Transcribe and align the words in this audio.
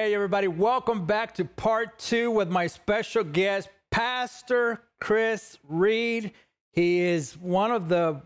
Hey, 0.00 0.14
everybody, 0.14 0.46
welcome 0.46 1.06
back 1.06 1.34
to 1.34 1.44
part 1.44 1.98
two 1.98 2.30
with 2.30 2.48
my 2.48 2.68
special 2.68 3.24
guest, 3.24 3.68
Pastor 3.90 4.80
Chris 5.00 5.58
Reed. 5.66 6.34
He 6.70 7.00
is 7.00 7.36
one 7.36 7.72
of 7.72 7.88
the 7.88 8.22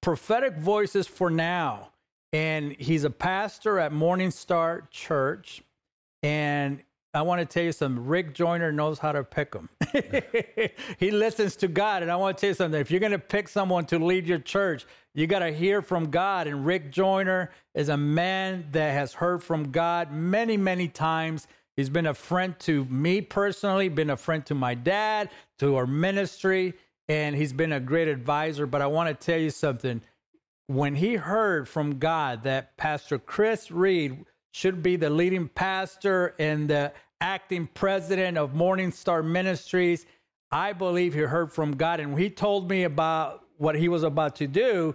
prophetic 0.00 0.56
voices 0.56 1.08
for 1.08 1.28
now, 1.28 1.90
and 2.32 2.70
he's 2.78 3.02
a 3.02 3.10
pastor 3.10 3.80
at 3.80 3.90
Morning 3.92 4.30
Star 4.30 4.86
Church. 4.92 5.64
And 6.22 6.84
I 7.12 7.22
want 7.22 7.40
to 7.40 7.44
tell 7.44 7.64
you 7.64 7.72
something. 7.72 8.06
Rick 8.06 8.32
Joyner 8.32 8.70
knows 8.70 9.00
how 9.00 9.10
to 9.10 9.24
pick 9.24 9.50
them. 9.50 9.68
he 10.98 11.10
listens 11.10 11.56
to 11.56 11.66
God. 11.66 12.02
And 12.02 12.12
I 12.12 12.16
want 12.16 12.36
to 12.36 12.40
tell 12.40 12.50
you 12.50 12.54
something. 12.54 12.80
If 12.80 12.90
you're 12.90 13.00
going 13.00 13.10
to 13.10 13.18
pick 13.18 13.48
someone 13.48 13.84
to 13.86 13.98
lead 13.98 14.28
your 14.28 14.38
church, 14.38 14.86
you 15.16 15.26
got 15.26 15.38
to 15.38 15.50
hear 15.50 15.80
from 15.80 16.10
God. 16.10 16.46
And 16.46 16.66
Rick 16.66 16.92
Joyner 16.92 17.50
is 17.74 17.88
a 17.88 17.96
man 17.96 18.66
that 18.72 18.92
has 18.92 19.14
heard 19.14 19.42
from 19.42 19.72
God 19.72 20.12
many, 20.12 20.58
many 20.58 20.88
times. 20.88 21.48
He's 21.74 21.88
been 21.88 22.06
a 22.06 22.12
friend 22.12 22.54
to 22.60 22.84
me 22.84 23.22
personally, 23.22 23.88
been 23.88 24.10
a 24.10 24.16
friend 24.18 24.44
to 24.46 24.54
my 24.54 24.74
dad, 24.74 25.30
to 25.58 25.76
our 25.76 25.86
ministry, 25.86 26.74
and 27.08 27.34
he's 27.34 27.54
been 27.54 27.72
a 27.72 27.80
great 27.80 28.08
advisor. 28.08 28.66
But 28.66 28.82
I 28.82 28.88
want 28.88 29.08
to 29.08 29.26
tell 29.26 29.40
you 29.40 29.48
something. 29.48 30.02
When 30.66 30.96
he 30.96 31.14
heard 31.14 31.66
from 31.66 31.98
God 31.98 32.42
that 32.42 32.76
Pastor 32.76 33.18
Chris 33.18 33.70
Reed 33.70 34.22
should 34.52 34.82
be 34.82 34.96
the 34.96 35.08
leading 35.08 35.48
pastor 35.48 36.34
and 36.38 36.68
the 36.68 36.92
acting 37.22 37.68
president 37.72 38.36
of 38.36 38.54
Morning 38.54 38.92
Star 38.92 39.22
Ministries, 39.22 40.04
I 40.50 40.74
believe 40.74 41.14
he 41.14 41.20
heard 41.20 41.52
from 41.52 41.74
God. 41.76 42.00
And 42.00 42.18
he 42.18 42.28
told 42.28 42.68
me 42.68 42.82
about 42.82 43.44
what 43.56 43.76
he 43.76 43.88
was 43.88 44.02
about 44.02 44.36
to 44.36 44.46
do, 44.46 44.94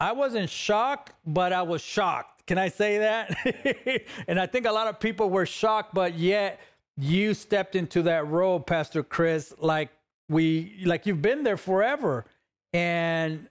I 0.00 0.12
wasn't 0.12 0.48
shocked, 0.48 1.12
but 1.26 1.52
I 1.52 1.62
was 1.62 1.82
shocked. 1.82 2.46
Can 2.46 2.56
I 2.56 2.68
say 2.68 2.98
that? 2.98 4.04
and 4.28 4.40
I 4.40 4.46
think 4.46 4.66
a 4.66 4.72
lot 4.72 4.86
of 4.86 5.00
people 5.00 5.28
were 5.28 5.46
shocked, 5.46 5.92
but 5.94 6.14
yet 6.18 6.60
you 6.96 7.34
stepped 7.34 7.74
into 7.74 8.02
that 8.02 8.26
role, 8.28 8.60
Pastor 8.60 9.02
Chris, 9.02 9.52
like 9.58 9.90
we 10.28 10.82
like 10.84 11.06
you've 11.06 11.22
been 11.22 11.42
there 11.42 11.56
forever. 11.56 12.26
And 12.72 13.48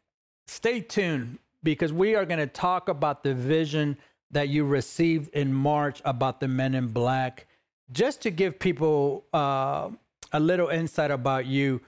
stay 0.47 0.79
tuned 0.79 1.39
because 1.63 1.91
we 1.91 2.15
are 2.15 2.25
going 2.25 2.39
to 2.39 2.47
talk 2.47 2.87
about 2.87 3.23
the 3.23 3.33
vision 3.33 3.97
that 4.31 4.49
you 4.49 4.65
received 4.65 5.29
in 5.33 5.53
March 5.53 6.01
about 6.05 6.39
the 6.39 6.47
men 6.47 6.75
in 6.75 6.87
black. 6.87 7.47
Just 7.91 8.21
to 8.21 8.31
give 8.31 8.59
people 8.59 9.25
uh, 9.33 9.89
a 10.33 10.39
little 10.39 10.67
insight 10.67 11.11
about 11.11 11.45
you, 11.45 11.81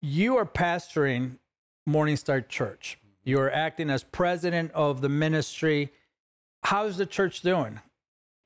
you 0.00 0.36
are 0.36 0.46
pastoring 0.46 1.38
Morning 1.86 2.16
Star 2.16 2.40
Church. 2.40 2.98
You're 3.24 3.52
acting 3.52 3.88
as 3.88 4.02
president 4.02 4.72
of 4.72 5.00
the 5.00 5.08
ministry. 5.08 5.92
How's 6.64 6.96
the 6.96 7.06
church 7.06 7.40
doing? 7.40 7.80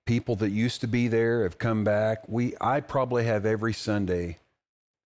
People 0.05 0.36
that 0.36 0.50
used 0.50 0.82
to 0.82 0.86
be 0.86 1.08
there 1.08 1.44
have 1.44 1.58
come 1.58 1.82
back. 1.82 2.28
We, 2.28 2.55
I 2.60 2.80
probably 2.80 3.24
have 3.24 3.47
every 3.47 3.72
Sunday 3.72 4.38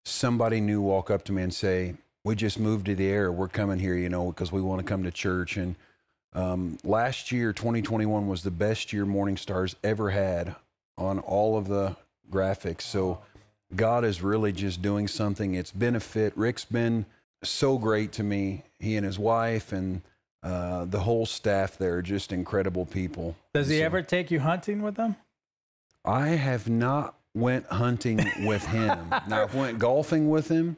somebody 0.05 0.61
new 0.61 0.81
walk 0.81 1.11
up 1.11 1.25
to 1.25 1.33
me 1.33 1.43
and 1.43 1.55
say, 1.55 1.95
"We 2.25 2.35
just 2.35 2.59
moved 2.59 2.87
to 2.87 2.95
the 2.95 3.09
air. 3.09 3.31
We're 3.31 3.49
coming 3.49 3.79
here, 3.79 3.95
you 3.95 4.09
know, 4.09 4.33
because 4.33 4.51
we 4.51 4.61
want 4.61 4.81
to 4.81 4.85
come 4.85 5.05
to 5.05 5.11
church." 5.11 5.57
And 5.57 5.77
um, 6.33 6.79
last 6.85 7.33
year, 7.33 7.53
2021, 7.53 8.27
was 8.27 8.43
the 8.43 8.51
best 8.51 8.93
year 8.93 9.07
Morning 9.07 9.37
Stars 9.37 9.77
ever 9.85 10.11
had 10.11 10.57
on 10.99 11.19
all 11.21 11.57
of 11.57 11.69
the 11.69 11.97
graphics. 12.31 12.83
So 12.83 13.21
God 13.75 14.05
is 14.05 14.21
really 14.21 14.53
just 14.53 14.83
doing 14.83 15.07
something. 15.09 15.55
It's 15.55 15.73
been 15.73 15.97
a 15.97 16.01
fit. 16.01 16.37
Rick's 16.37 16.65
been 16.65 17.07
so 17.43 17.79
great 17.79 18.13
to 18.13 18.23
me. 18.23 18.65
He 18.79 18.97
and 18.97 19.05
his 19.05 19.19
wife 19.19 19.73
and 19.73 20.03
uh, 20.43 20.87
the 20.87 21.01
whole 21.01 21.27
staff 21.27 21.77
there 21.77 21.97
are 21.97 22.03
just 22.03 22.33
incredible 22.33 22.87
people. 22.87 23.37
Does 23.55 23.69
he 23.69 23.79
so, 23.79 23.85
ever 23.85 24.03
take 24.03 24.31
you 24.31 24.41
hunting 24.41 24.83
with 24.83 24.97
them? 24.97 25.17
I 26.05 26.29
have 26.29 26.69
not 26.69 27.15
went 27.35 27.67
hunting 27.67 28.19
with 28.47 28.65
him. 28.67 29.11
now 29.29 29.43
I've 29.43 29.55
went 29.55 29.79
golfing 29.79 30.31
with 30.31 30.49
him, 30.49 30.77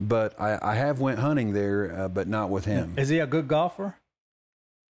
but 0.00 0.38
I, 0.40 0.58
I 0.60 0.74
have 0.74 1.00
went 1.00 1.20
hunting 1.20 1.52
there, 1.52 1.92
uh, 1.96 2.08
but 2.08 2.28
not 2.28 2.50
with 2.50 2.64
him. 2.64 2.94
Is 2.96 3.08
he 3.08 3.20
a 3.20 3.26
good 3.26 3.48
golfer? 3.48 3.96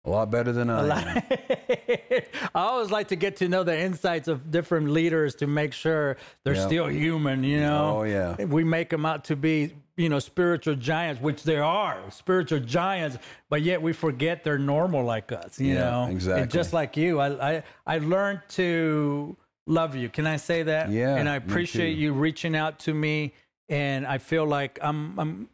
A 0.06 0.10
lot 0.10 0.30
better 0.30 0.52
than 0.52 0.68
I 0.68 0.86
am. 0.86 1.22
I 2.54 2.60
always 2.60 2.90
like 2.90 3.08
to 3.08 3.16
get 3.16 3.36
to 3.36 3.48
know 3.48 3.64
the 3.64 3.78
insights 3.78 4.28
of 4.28 4.50
different 4.50 4.90
leaders 4.90 5.34
to 5.36 5.46
make 5.46 5.72
sure 5.72 6.18
they're 6.44 6.54
yep. 6.54 6.66
still 6.66 6.86
human, 6.88 7.42
you 7.42 7.60
know? 7.60 8.00
Oh, 8.00 8.02
yeah. 8.02 8.36
We 8.44 8.64
make 8.64 8.90
them 8.90 9.06
out 9.06 9.24
to 9.24 9.36
be, 9.36 9.72
you 9.96 10.08
know, 10.08 10.18
spiritual 10.18 10.74
giants, 10.74 11.22
which 11.22 11.44
there 11.44 11.62
are 11.62 11.98
spiritual 12.10 12.60
giants, 12.60 13.16
but 13.48 13.62
yet 13.62 13.80
we 13.80 13.92
forget 13.92 14.42
they're 14.42 14.58
normal 14.58 15.04
like 15.04 15.30
us, 15.30 15.60
you 15.60 15.74
yeah, 15.74 15.90
know? 15.90 16.08
Exactly. 16.10 16.42
And 16.42 16.50
just 16.50 16.72
like 16.72 16.96
you, 16.96 17.20
I, 17.20 17.56
I, 17.56 17.62
I 17.86 17.98
learned 17.98 18.40
to 18.50 19.36
love 19.66 19.94
you. 19.94 20.08
Can 20.08 20.26
I 20.26 20.36
say 20.36 20.64
that? 20.64 20.90
Yeah. 20.90 21.14
And 21.14 21.28
I 21.28 21.36
appreciate 21.36 21.96
you 21.96 22.12
reaching 22.12 22.56
out 22.56 22.80
to 22.80 22.94
me. 22.94 23.34
And 23.68 24.06
I 24.06 24.18
feel 24.18 24.44
like 24.44 24.78
I'm, 24.82 25.18
I'm, 25.18 25.48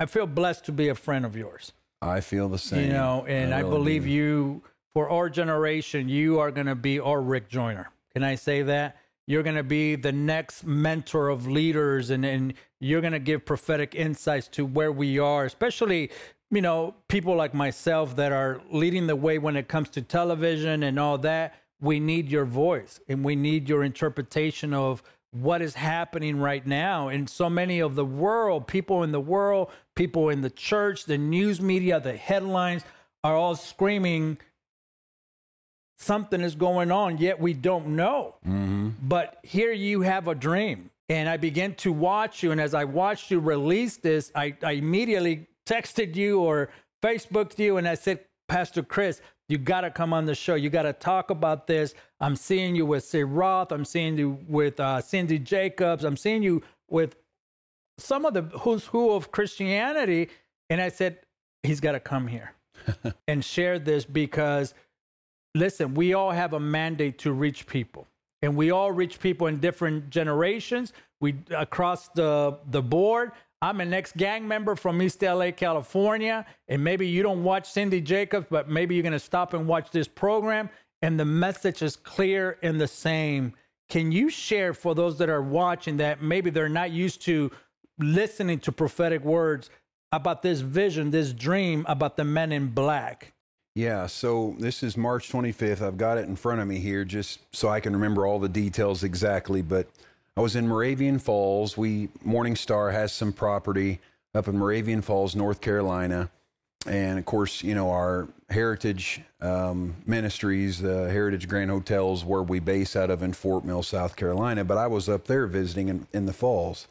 I 0.00 0.06
feel 0.06 0.26
blessed 0.26 0.64
to 0.66 0.72
be 0.72 0.88
a 0.88 0.94
friend 0.94 1.24
of 1.24 1.36
yours. 1.36 1.72
I 2.02 2.20
feel 2.20 2.48
the 2.48 2.58
same. 2.58 2.86
You 2.86 2.92
know, 2.92 3.24
and 3.28 3.54
I, 3.54 3.60
really 3.60 3.68
I 3.68 3.70
believe 3.70 4.04
do. 4.04 4.10
you, 4.10 4.62
for 4.92 5.08
our 5.08 5.30
generation, 5.30 6.08
you 6.08 6.40
are 6.40 6.50
going 6.50 6.66
to 6.66 6.74
be 6.74 7.00
our 7.00 7.20
Rick 7.20 7.48
Joyner. 7.48 7.90
Can 8.12 8.22
I 8.22 8.34
say 8.34 8.62
that? 8.62 8.96
You're 9.26 9.42
going 9.42 9.56
to 9.56 9.62
be 9.62 9.96
the 9.96 10.12
next 10.12 10.64
mentor 10.64 11.30
of 11.30 11.46
leaders, 11.46 12.10
and, 12.10 12.24
and 12.24 12.54
you're 12.80 13.00
going 13.00 13.14
to 13.14 13.18
give 13.18 13.46
prophetic 13.46 13.94
insights 13.94 14.48
to 14.48 14.66
where 14.66 14.92
we 14.92 15.18
are, 15.18 15.46
especially, 15.46 16.10
you 16.50 16.60
know, 16.60 16.94
people 17.08 17.34
like 17.34 17.54
myself 17.54 18.16
that 18.16 18.32
are 18.32 18.60
leading 18.70 19.06
the 19.06 19.16
way 19.16 19.38
when 19.38 19.56
it 19.56 19.66
comes 19.66 19.88
to 19.90 20.02
television 20.02 20.82
and 20.82 20.98
all 20.98 21.16
that. 21.18 21.54
We 21.80 22.00
need 22.00 22.30
your 22.30 22.44
voice 22.44 23.00
and 23.08 23.24
we 23.24 23.34
need 23.34 23.68
your 23.68 23.82
interpretation 23.82 24.72
of 24.72 25.02
what 25.32 25.60
is 25.60 25.74
happening 25.74 26.38
right 26.38 26.64
now 26.64 27.08
in 27.08 27.26
so 27.26 27.50
many 27.50 27.80
of 27.80 27.96
the 27.96 28.04
world, 28.04 28.68
people 28.68 29.02
in 29.02 29.10
the 29.10 29.20
world, 29.20 29.70
people 29.96 30.28
in 30.28 30.42
the 30.42 30.50
church, 30.50 31.06
the 31.06 31.18
news 31.18 31.60
media, 31.60 31.98
the 31.98 32.16
headlines 32.16 32.84
are 33.24 33.34
all 33.34 33.56
screaming 33.56 34.38
something 35.98 36.40
is 36.40 36.54
going 36.54 36.90
on, 36.90 37.18
yet 37.18 37.40
we 37.40 37.52
don't 37.52 37.88
know. 37.88 38.34
Mm-hmm. 38.46 38.90
But 39.02 39.38
here 39.42 39.72
you 39.72 40.02
have 40.02 40.28
a 40.28 40.34
dream. 40.34 40.90
And 41.08 41.28
I 41.28 41.36
began 41.36 41.74
to 41.76 41.92
watch 41.92 42.42
you. 42.42 42.50
And 42.52 42.60
as 42.60 42.74
I 42.74 42.84
watched 42.84 43.30
you 43.30 43.38
release 43.38 43.98
this, 43.98 44.32
I, 44.34 44.56
I 44.62 44.72
immediately 44.72 45.46
texted 45.66 46.16
you 46.16 46.40
or 46.40 46.70
Facebooked 47.02 47.58
you 47.58 47.76
and 47.76 47.86
I 47.86 47.94
said, 47.94 48.20
Pastor 48.48 48.82
Chris, 48.82 49.20
you 49.48 49.58
got 49.58 49.82
to 49.82 49.90
come 49.90 50.12
on 50.12 50.24
the 50.24 50.34
show. 50.34 50.54
You 50.54 50.70
got 50.70 50.82
to 50.82 50.92
talk 50.94 51.30
about 51.30 51.66
this. 51.66 51.94
I'm 52.20 52.36
seeing 52.36 52.74
you 52.74 52.86
with 52.86 53.04
Sid 53.04 53.26
Roth. 53.26 53.72
I'm 53.72 53.84
seeing 53.84 54.16
you 54.16 54.38
with 54.48 54.80
uh, 54.80 55.00
Cindy 55.02 55.38
Jacobs. 55.38 56.04
I'm 56.04 56.16
seeing 56.16 56.42
you 56.42 56.62
with 56.88 57.16
some 57.98 58.24
of 58.24 58.32
the 58.32 58.42
who's 58.60 58.86
who 58.86 59.12
of 59.12 59.30
Christianity. 59.30 60.30
And 60.70 60.80
I 60.80 60.88
said, 60.88 61.18
he's 61.62 61.80
got 61.80 61.92
to 61.92 62.00
come 62.00 62.26
here 62.26 62.54
and 63.28 63.44
share 63.44 63.78
this 63.78 64.04
because, 64.06 64.72
listen, 65.54 65.94
we 65.94 66.14
all 66.14 66.30
have 66.30 66.52
a 66.52 66.60
mandate 66.60 67.18
to 67.20 67.32
reach 67.32 67.66
people. 67.66 68.06
And 68.42 68.56
we 68.56 68.70
all 68.70 68.92
reach 68.92 69.20
people 69.20 69.46
in 69.46 69.58
different 69.58 70.10
generations. 70.10 70.92
We 71.20 71.36
across 71.56 72.08
the 72.08 72.58
the 72.70 72.82
board. 72.82 73.32
I'm 73.62 73.80
an 73.80 73.94
ex 73.94 74.12
gang 74.12 74.46
member 74.46 74.76
from 74.76 75.00
East 75.00 75.22
LA, 75.22 75.50
California, 75.50 76.44
and 76.68 76.84
maybe 76.84 77.08
you 77.08 77.22
don't 77.22 77.42
watch 77.42 77.70
Cindy 77.70 78.02
Jacobs, 78.02 78.46
but 78.50 78.68
maybe 78.68 78.94
you're 78.94 79.02
going 79.02 79.12
to 79.12 79.18
stop 79.18 79.54
and 79.54 79.66
watch 79.66 79.90
this 79.90 80.06
program, 80.06 80.68
and 81.00 81.18
the 81.18 81.24
message 81.24 81.80
is 81.80 81.96
clear 81.96 82.58
and 82.62 82.78
the 82.78 82.86
same. 82.86 83.54
Can 83.88 84.12
you 84.12 84.28
share 84.28 84.74
for 84.74 84.94
those 84.94 85.16
that 85.16 85.30
are 85.30 85.40
watching 85.40 85.96
that 85.96 86.22
maybe 86.22 86.50
they're 86.50 86.68
not 86.68 86.90
used 86.90 87.22
to 87.22 87.50
listening 87.98 88.58
to 88.60 88.72
prophetic 88.72 89.24
words 89.24 89.70
about 90.12 90.42
this 90.42 90.60
vision, 90.60 91.10
this 91.10 91.32
dream 91.32 91.86
about 91.88 92.18
the 92.18 92.24
men 92.24 92.52
in 92.52 92.66
black? 92.68 93.32
Yeah, 93.74 94.06
so 94.06 94.54
this 94.60 94.84
is 94.84 94.96
March 94.96 95.32
25th. 95.32 95.82
I've 95.82 95.98
got 95.98 96.16
it 96.16 96.28
in 96.28 96.36
front 96.36 96.60
of 96.60 96.68
me 96.68 96.78
here 96.78 97.04
just 97.04 97.40
so 97.52 97.68
I 97.68 97.80
can 97.80 97.92
remember 97.92 98.24
all 98.24 98.38
the 98.38 98.48
details 98.48 99.02
exactly, 99.02 99.62
but 99.62 99.88
I 100.36 100.42
was 100.42 100.54
in 100.54 100.68
Moravian 100.68 101.18
Falls. 101.18 101.76
We 101.76 102.08
Morning 102.22 102.54
Star 102.54 102.92
has 102.92 103.12
some 103.12 103.32
property 103.32 103.98
up 104.32 104.46
in 104.46 104.56
Moravian 104.56 105.02
Falls, 105.02 105.34
North 105.34 105.60
Carolina, 105.60 106.30
and 106.86 107.18
of 107.18 107.24
course, 107.24 107.64
you 107.64 107.74
know 107.74 107.90
our 107.90 108.28
Heritage 108.48 109.22
um, 109.40 109.96
Ministries, 110.06 110.80
the 110.80 111.10
Heritage 111.10 111.48
Grand 111.48 111.70
Hotels, 111.70 112.24
where 112.24 112.44
we 112.44 112.60
base 112.60 112.94
out 112.94 113.10
of 113.10 113.24
in 113.24 113.32
Fort 113.32 113.64
Mill, 113.64 113.82
South 113.82 114.14
Carolina. 114.14 114.64
But 114.64 114.78
I 114.78 114.86
was 114.86 115.08
up 115.08 115.26
there 115.26 115.48
visiting 115.48 115.88
in, 115.88 116.06
in 116.12 116.26
the 116.26 116.32
falls. 116.32 116.86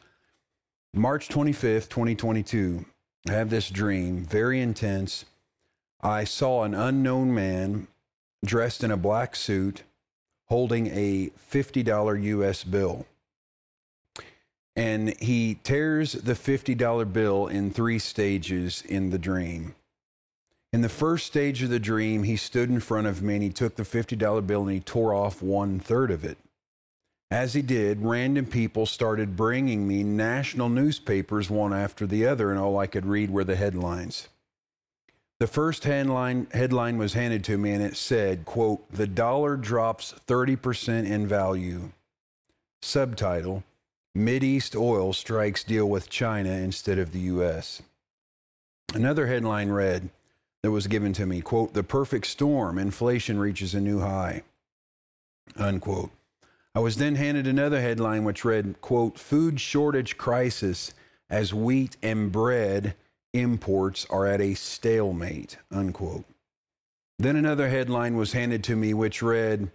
March 0.92 1.30
25th, 1.30 1.88
2022. 1.88 2.84
I 3.26 3.32
have 3.32 3.48
this 3.48 3.70
dream, 3.70 4.22
very 4.26 4.60
intense. 4.60 5.24
I 6.04 6.24
saw 6.24 6.64
an 6.64 6.74
unknown 6.74 7.34
man 7.34 7.88
dressed 8.44 8.84
in 8.84 8.90
a 8.90 8.96
black 8.96 9.34
suit 9.34 9.84
holding 10.48 10.88
a 10.88 11.30
$50 11.50 12.22
US 12.22 12.62
bill 12.62 13.06
and 14.76 15.18
he 15.20 15.58
tears 15.62 16.12
the 16.12 16.34
$50 16.34 17.12
bill 17.12 17.46
in 17.46 17.70
three 17.70 17.98
stages 17.98 18.82
in 18.86 19.10
the 19.10 19.18
dream. 19.18 19.74
In 20.72 20.82
the 20.82 20.88
first 20.88 21.26
stage 21.26 21.62
of 21.62 21.70
the 21.70 21.78
dream, 21.78 22.24
he 22.24 22.36
stood 22.36 22.68
in 22.68 22.80
front 22.80 23.06
of 23.06 23.22
me 23.22 23.34
and 23.34 23.42
he 23.42 23.50
took 23.50 23.76
the 23.76 23.84
$50 23.84 24.46
bill 24.46 24.62
and 24.62 24.72
he 24.72 24.80
tore 24.80 25.14
off 25.14 25.40
one 25.40 25.78
third 25.78 26.10
of 26.10 26.24
it. 26.24 26.36
As 27.30 27.54
he 27.54 27.62
did, 27.62 28.02
random 28.02 28.46
people 28.46 28.84
started 28.84 29.36
bringing 29.36 29.88
me 29.88 30.02
national 30.02 30.68
newspapers 30.68 31.48
one 31.48 31.72
after 31.72 32.06
the 32.06 32.26
other, 32.26 32.50
and 32.50 32.60
all 32.60 32.78
I 32.78 32.86
could 32.86 33.06
read 33.06 33.30
were 33.30 33.44
the 33.44 33.56
headlines. 33.56 34.28
The 35.40 35.46
first 35.46 35.84
headline, 35.84 36.46
headline 36.52 36.96
was 36.96 37.14
handed 37.14 37.44
to 37.44 37.58
me, 37.58 37.72
and 37.72 37.82
it 37.82 37.96
said, 37.96 38.44
quote, 38.44 38.90
The 38.92 39.06
dollar 39.06 39.56
drops 39.56 40.14
30% 40.26 41.06
in 41.06 41.26
value. 41.26 41.90
Subtitle, 42.82 43.64
East 44.16 44.76
oil 44.76 45.12
strikes 45.12 45.64
deal 45.64 45.88
with 45.88 46.08
China 46.08 46.50
instead 46.50 46.98
of 46.98 47.12
the 47.12 47.20
U.S. 47.20 47.82
Another 48.94 49.26
headline 49.26 49.70
read, 49.70 50.10
that 50.64 50.70
was 50.70 50.86
given 50.86 51.12
to 51.12 51.26
me, 51.26 51.42
quote, 51.42 51.74
The 51.74 51.82
perfect 51.82 52.26
storm, 52.26 52.78
inflation 52.78 53.38
reaches 53.38 53.74
a 53.74 53.80
new 53.82 54.00
high, 54.00 54.44
unquote. 55.56 56.10
I 56.74 56.80
was 56.80 56.96
then 56.96 57.16
handed 57.16 57.46
another 57.46 57.82
headline 57.82 58.24
which 58.24 58.46
read, 58.46 58.80
quote, 58.80 59.18
food 59.18 59.60
shortage 59.60 60.16
crisis 60.16 60.94
as 61.28 61.52
wheat 61.52 61.98
and 62.02 62.32
bread 62.32 62.94
imports 63.34 64.06
are 64.08 64.26
at 64.26 64.40
a 64.40 64.54
stalemate, 64.54 65.58
unquote. 65.70 66.24
Then 67.18 67.36
another 67.36 67.68
headline 67.68 68.16
was 68.16 68.32
handed 68.32 68.64
to 68.64 68.76
me 68.76 68.94
which 68.94 69.22
read, 69.22 69.70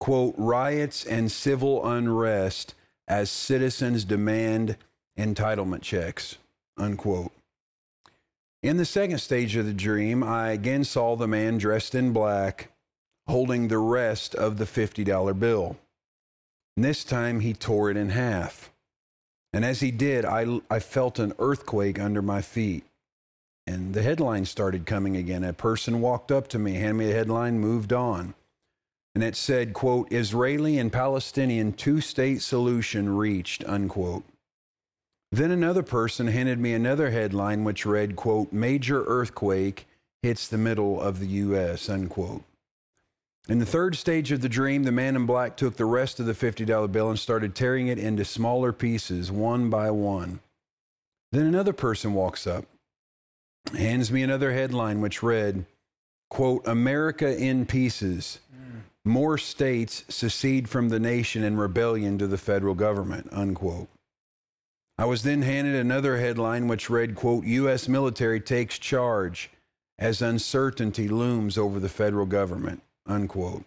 quote, 0.00 0.34
riots 0.36 1.04
and 1.04 1.30
civil 1.30 1.86
unrest 1.86 2.74
as 3.06 3.30
citizens 3.30 4.04
demand 4.04 4.76
entitlement 5.16 5.82
checks, 5.82 6.38
unquote. 6.76 7.32
In 8.62 8.76
the 8.76 8.84
second 8.84 9.18
stage 9.18 9.56
of 9.56 9.66
the 9.66 9.72
dream, 9.72 10.22
I 10.22 10.50
again 10.50 10.84
saw 10.84 11.16
the 11.16 11.28
man 11.28 11.58
dressed 11.58 11.94
in 11.94 12.12
black 12.12 12.68
holding 13.26 13.68
the 13.68 13.78
rest 13.78 14.34
of 14.34 14.58
the 14.58 14.64
$50 14.64 15.38
bill. 15.38 15.76
And 16.76 16.84
this 16.84 17.04
time 17.04 17.40
he 17.40 17.52
tore 17.52 17.90
it 17.90 17.96
in 17.96 18.10
half. 18.10 18.70
And 19.52 19.64
as 19.64 19.80
he 19.80 19.90
did, 19.90 20.24
I, 20.24 20.60
I 20.70 20.78
felt 20.78 21.18
an 21.18 21.34
earthquake 21.38 22.00
under 22.00 22.22
my 22.22 22.40
feet. 22.40 22.84
And 23.66 23.94
the 23.94 24.02
headline 24.02 24.44
started 24.44 24.86
coming 24.86 25.16
again. 25.16 25.44
A 25.44 25.52
person 25.52 26.00
walked 26.00 26.32
up 26.32 26.48
to 26.48 26.58
me, 26.58 26.74
handed 26.74 26.94
me 26.94 27.06
the 27.06 27.14
headline, 27.14 27.58
moved 27.58 27.92
on. 27.92 28.34
And 29.14 29.22
it 29.22 29.36
said, 29.36 29.74
quote, 29.74 30.10
Israeli 30.12 30.78
and 30.78 30.92
Palestinian 30.92 31.72
two 31.72 32.00
state 32.00 32.42
solution 32.42 33.14
reached, 33.16 33.62
unquote. 33.64 34.24
Then 35.30 35.50
another 35.50 35.82
person 35.82 36.26
handed 36.26 36.58
me 36.58 36.74
another 36.74 37.10
headline 37.10 37.64
which 37.64 37.86
read, 37.86 38.16
quote, 38.16 38.52
Major 38.52 39.04
earthquake 39.04 39.86
hits 40.22 40.46
the 40.46 40.58
middle 40.58 41.00
of 41.00 41.20
the 41.20 41.26
U.S., 41.26 41.88
unquote. 41.88 42.42
In 43.48 43.58
the 43.58 43.66
third 43.66 43.96
stage 43.96 44.30
of 44.30 44.40
the 44.40 44.48
dream, 44.48 44.84
the 44.84 44.92
man 44.92 45.16
in 45.16 45.26
black 45.26 45.56
took 45.56 45.76
the 45.76 45.84
rest 45.84 46.20
of 46.20 46.26
the 46.26 46.32
$50 46.32 46.90
bill 46.92 47.10
and 47.10 47.18
started 47.18 47.54
tearing 47.54 47.88
it 47.88 47.98
into 47.98 48.24
smaller 48.24 48.72
pieces, 48.72 49.32
one 49.32 49.68
by 49.68 49.90
one. 49.90 50.40
Then 51.32 51.46
another 51.46 51.72
person 51.72 52.14
walks 52.14 52.46
up, 52.46 52.66
hands 53.76 54.10
me 54.10 54.22
another 54.22 54.52
headline 54.52 55.00
which 55.00 55.22
read, 55.22 55.64
quote, 56.30 56.66
America 56.66 57.36
in 57.36 57.66
pieces. 57.66 58.40
More 59.04 59.36
states 59.36 60.04
secede 60.08 60.68
from 60.68 60.88
the 60.88 61.00
nation 61.00 61.42
in 61.42 61.56
rebellion 61.56 62.18
to 62.18 62.26
the 62.26 62.38
federal 62.38 62.74
government, 62.74 63.28
unquote. 63.32 63.88
I 64.96 65.06
was 65.06 65.24
then 65.24 65.42
handed 65.42 65.74
another 65.74 66.18
headline 66.18 66.68
which 66.68 66.88
read, 66.88 67.16
quote, 67.16 67.44
U.S. 67.44 67.88
military 67.88 68.40
takes 68.40 68.78
charge 68.78 69.50
as 69.98 70.22
uncertainty 70.22 71.08
looms 71.08 71.58
over 71.58 71.80
the 71.80 71.88
federal 71.88 72.26
government 72.26 72.82
unquote. 73.06 73.64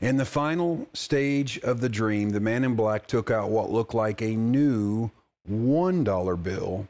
In 0.00 0.16
the 0.16 0.24
final 0.24 0.88
stage 0.92 1.58
of 1.60 1.80
the 1.80 1.88
dream, 1.88 2.30
the 2.30 2.40
man 2.40 2.64
in 2.64 2.74
black 2.74 3.06
took 3.06 3.30
out 3.30 3.50
what 3.50 3.70
looked 3.70 3.94
like 3.94 4.20
a 4.20 4.36
new 4.36 5.10
$1 5.50 6.42
bill, 6.42 6.88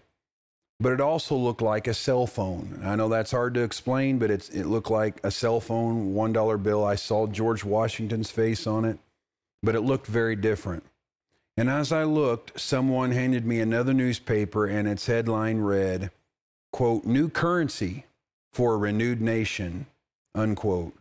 but 0.85 0.93
it 0.93 1.01
also 1.01 1.35
looked 1.35 1.63
like 1.63 1.87
a 1.87 1.95
cell 1.95 2.27
phone. 2.27 2.79
I 2.85 2.95
know 2.95 3.09
that's 3.09 3.31
hard 3.31 3.55
to 3.55 3.63
explain, 3.63 4.19
but 4.19 4.31
it's, 4.31 4.51
it 4.51 4.67
looked 4.67 4.91
like 4.91 5.19
a 5.25 5.31
cell 5.31 5.59
phone 5.59 6.13
$1 6.13 6.63
bill. 6.63 6.85
I 6.85 6.95
saw 6.95 7.27
George 7.27 7.65
Washington's 7.65 8.31
face 8.31 8.67
on 8.67 8.85
it, 8.85 8.99
but 9.63 9.75
it 9.75 9.81
looked 9.81 10.07
very 10.07 10.37
different. 10.37 10.85
And 11.57 11.71
as 11.71 11.91
I 11.91 12.05
looked, 12.05 12.61
someone 12.61 13.13
handed 13.13 13.47
me 13.47 13.61
another 13.61 13.95
newspaper, 13.95 14.67
and 14.67 14.87
its 14.87 15.07
headline 15.07 15.61
read, 15.61 16.11
quote, 16.71 17.07
New 17.07 17.31
currency 17.31 18.05
for 18.53 18.75
a 18.75 18.77
renewed 18.77 19.23
nation, 19.23 19.87
unquote. 20.35 20.93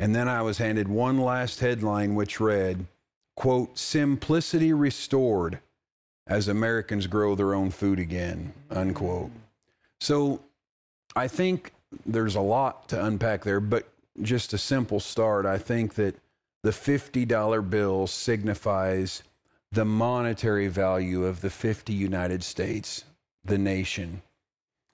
And 0.00 0.14
then 0.14 0.26
I 0.26 0.40
was 0.40 0.56
handed 0.56 0.88
one 0.88 1.18
last 1.18 1.60
headline, 1.60 2.14
which 2.14 2.40
read, 2.40 2.86
quote, 3.36 3.76
simplicity 3.76 4.72
restored 4.72 5.58
as 6.28 6.46
Americans 6.46 7.06
grow 7.06 7.34
their 7.34 7.54
own 7.54 7.70
food 7.70 7.98
again, 7.98 8.52
unquote. 8.70 9.30
So 10.00 10.40
I 11.16 11.26
think 11.26 11.72
there's 12.06 12.36
a 12.36 12.40
lot 12.40 12.88
to 12.90 13.04
unpack 13.04 13.44
there, 13.44 13.60
but 13.60 13.88
just 14.22 14.52
a 14.52 14.58
simple 14.58 15.00
start. 15.00 15.46
I 15.46 15.58
think 15.58 15.94
that 15.94 16.16
the 16.62 16.70
$50 16.70 17.70
bill 17.70 18.06
signifies 18.06 19.22
the 19.72 19.84
monetary 19.84 20.68
value 20.68 21.24
of 21.24 21.40
the 21.40 21.50
50 21.50 21.92
United 21.92 22.42
States, 22.42 23.04
the 23.44 23.58
nation, 23.58 24.22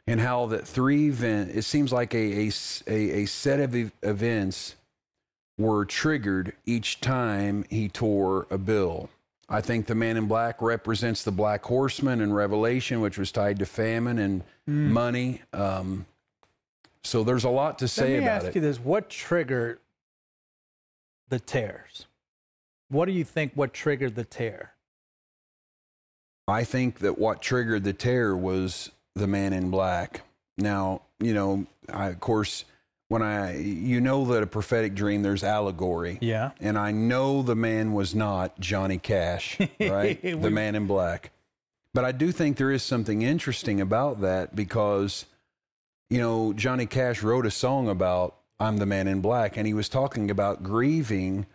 and 0.06 0.20
how 0.20 0.46
that 0.46 0.66
three 0.66 1.08
event, 1.08 1.50
it 1.54 1.62
seems 1.62 1.92
like 1.92 2.14
a, 2.14 2.48
a, 2.48 2.50
a, 2.86 3.26
set 3.26 3.60
of 3.60 3.92
events 4.02 4.74
were 5.56 5.84
triggered 5.84 6.52
each 6.66 7.00
time 7.00 7.64
he 7.70 7.88
tore 7.88 8.46
a 8.50 8.58
bill. 8.58 9.08
I 9.54 9.60
think 9.60 9.86
the 9.86 9.94
man 9.94 10.16
in 10.16 10.26
black 10.26 10.60
represents 10.60 11.22
the 11.22 11.30
black 11.30 11.64
horseman 11.64 12.20
in 12.20 12.32
Revelation, 12.32 13.00
which 13.00 13.16
was 13.16 13.30
tied 13.30 13.60
to 13.60 13.66
famine 13.66 14.18
and 14.18 14.42
mm. 14.68 14.90
money. 14.90 15.42
Um, 15.52 16.06
so 17.04 17.22
there's 17.22 17.44
a 17.44 17.50
lot 17.50 17.78
to 17.78 17.86
say 17.86 18.16
about 18.16 18.18
it. 18.18 18.24
Let 18.24 18.42
me 18.42 18.46
ask 18.48 18.54
you 18.56 18.60
this: 18.60 18.80
What 18.80 19.08
triggered 19.08 19.78
the 21.28 21.38
tears? 21.38 22.06
What 22.88 23.04
do 23.04 23.12
you 23.12 23.22
think? 23.22 23.52
What 23.54 23.72
triggered 23.72 24.16
the 24.16 24.24
tear? 24.24 24.72
I 26.48 26.64
think 26.64 26.98
that 26.98 27.16
what 27.16 27.40
triggered 27.40 27.84
the 27.84 27.92
tear 27.92 28.36
was 28.36 28.90
the 29.14 29.28
man 29.28 29.52
in 29.52 29.70
black. 29.70 30.22
Now, 30.58 31.02
you 31.20 31.32
know, 31.32 31.66
I, 31.92 32.08
of 32.08 32.18
course, 32.18 32.64
when 33.08 33.22
I, 33.22 33.58
you 33.58 34.00
know, 34.00 34.24
that 34.26 34.42
a 34.42 34.46
prophetic 34.46 34.94
dream, 34.94 35.22
there's 35.22 35.44
allegory. 35.44 36.18
Yeah. 36.20 36.52
And 36.60 36.78
I 36.78 36.90
know 36.90 37.42
the 37.42 37.54
man 37.54 37.92
was 37.92 38.14
not 38.14 38.58
Johnny 38.58 38.98
Cash, 38.98 39.58
right? 39.80 40.20
the 40.22 40.50
man 40.50 40.74
in 40.74 40.86
black. 40.86 41.30
But 41.92 42.04
I 42.04 42.12
do 42.12 42.32
think 42.32 42.56
there 42.56 42.72
is 42.72 42.82
something 42.82 43.22
interesting 43.22 43.80
about 43.80 44.20
that 44.22 44.56
because, 44.56 45.26
you 46.10 46.18
know, 46.18 46.52
Johnny 46.52 46.86
Cash 46.86 47.22
wrote 47.22 47.46
a 47.46 47.50
song 47.50 47.88
about 47.88 48.36
I'm 48.58 48.78
the 48.78 48.86
man 48.86 49.06
in 49.06 49.20
black, 49.20 49.56
and 49.56 49.66
he 49.66 49.74
was 49.74 49.88
talking 49.88 50.30
about 50.30 50.62
grieving 50.62 51.46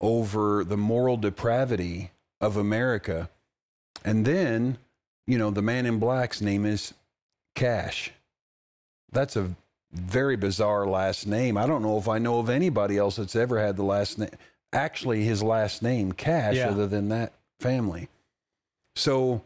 over 0.00 0.64
the 0.64 0.76
moral 0.76 1.16
depravity 1.16 2.10
of 2.40 2.56
America. 2.56 3.30
And 4.04 4.24
then, 4.24 4.78
you 5.26 5.38
know, 5.38 5.50
the 5.50 5.62
man 5.62 5.86
in 5.86 5.98
black's 5.98 6.40
name 6.40 6.66
is 6.66 6.94
Cash. 7.54 8.12
That's 9.10 9.36
a 9.36 9.54
very 9.92 10.36
bizarre 10.36 10.86
last 10.86 11.26
name. 11.26 11.56
I 11.56 11.66
don't 11.66 11.82
know 11.82 11.98
if 11.98 12.08
I 12.08 12.18
know 12.18 12.38
of 12.38 12.48
anybody 12.48 12.96
else 12.96 13.16
that's 13.16 13.36
ever 13.36 13.60
had 13.60 13.76
the 13.76 13.84
last 13.84 14.18
name, 14.18 14.30
actually 14.72 15.24
his 15.24 15.42
last 15.42 15.82
name, 15.82 16.12
Cash, 16.12 16.56
yeah. 16.56 16.70
other 16.70 16.86
than 16.86 17.08
that 17.10 17.32
family. 17.60 18.08
So 18.96 19.42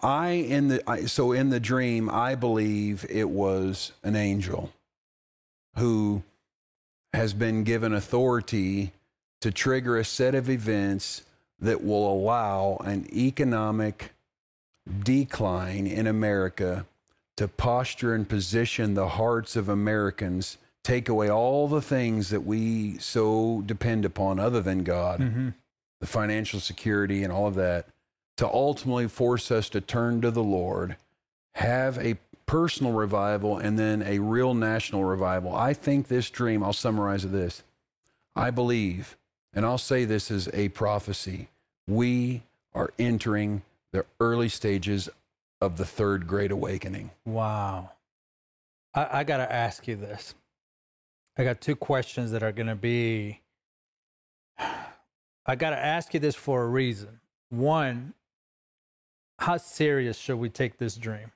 I 0.00 0.30
in 0.30 0.68
the 0.68 0.90
I, 0.90 1.04
so 1.06 1.32
in 1.32 1.50
the 1.50 1.60
dream, 1.60 2.10
I 2.10 2.34
believe 2.34 3.06
it 3.08 3.28
was 3.30 3.92
an 4.02 4.16
angel 4.16 4.72
who 5.76 6.22
has 7.12 7.34
been 7.34 7.64
given 7.64 7.92
authority 7.92 8.92
to 9.40 9.50
trigger 9.50 9.98
a 9.98 10.04
set 10.04 10.34
of 10.34 10.48
events 10.48 11.22
that 11.58 11.84
will 11.84 12.10
allow 12.12 12.78
an 12.84 13.06
economic 13.14 14.12
decline 15.04 15.86
in 15.86 16.06
America 16.06 16.86
to 17.42 17.48
posture 17.48 18.14
and 18.14 18.28
position 18.28 18.94
the 18.94 19.08
hearts 19.08 19.56
of 19.56 19.68
Americans, 19.68 20.58
take 20.84 21.08
away 21.08 21.28
all 21.28 21.66
the 21.66 21.82
things 21.82 22.30
that 22.30 22.42
we 22.42 22.96
so 22.98 23.64
depend 23.66 24.04
upon 24.04 24.38
other 24.38 24.60
than 24.60 24.84
God, 24.84 25.18
mm-hmm. 25.18 25.48
the 25.98 26.06
financial 26.06 26.60
security 26.60 27.24
and 27.24 27.32
all 27.32 27.48
of 27.48 27.56
that, 27.56 27.88
to 28.36 28.46
ultimately 28.46 29.08
force 29.08 29.50
us 29.50 29.68
to 29.70 29.80
turn 29.80 30.20
to 30.20 30.30
the 30.30 30.42
Lord, 30.42 30.96
have 31.56 31.98
a 31.98 32.16
personal 32.46 32.92
revival, 32.92 33.58
and 33.58 33.76
then 33.76 34.02
a 34.02 34.20
real 34.20 34.54
national 34.54 35.02
revival. 35.02 35.52
I 35.52 35.74
think 35.74 36.06
this 36.06 36.30
dream, 36.30 36.62
I'll 36.62 36.72
summarize 36.72 37.28
this. 37.28 37.64
I 38.36 38.52
believe, 38.52 39.16
and 39.52 39.66
I'll 39.66 39.78
say 39.78 40.04
this 40.04 40.30
as 40.30 40.48
a 40.54 40.68
prophecy, 40.68 41.48
we 41.88 42.44
are 42.72 42.92
entering 43.00 43.62
the 43.90 44.04
early 44.20 44.48
stages 44.48 45.08
of 45.62 45.76
the 45.76 45.84
third 45.84 46.26
great 46.26 46.50
awakening. 46.50 47.12
Wow. 47.24 47.92
I, 48.94 49.20
I 49.20 49.24
got 49.24 49.36
to 49.36 49.50
ask 49.50 49.86
you 49.86 49.94
this. 49.94 50.34
I 51.38 51.44
got 51.44 51.60
two 51.60 51.76
questions 51.76 52.32
that 52.32 52.42
are 52.42 52.52
going 52.52 52.66
to 52.66 52.74
be 52.74 53.40
I 55.46 55.56
got 55.56 55.70
to 55.70 55.78
ask 55.78 56.12
you 56.14 56.20
this 56.20 56.34
for 56.34 56.62
a 56.62 56.68
reason. 56.68 57.20
One, 57.50 58.14
how 59.38 59.56
serious 59.56 60.16
should 60.16 60.36
we 60.36 60.48
take 60.48 60.78
this 60.78 60.96
dream? 60.96 61.32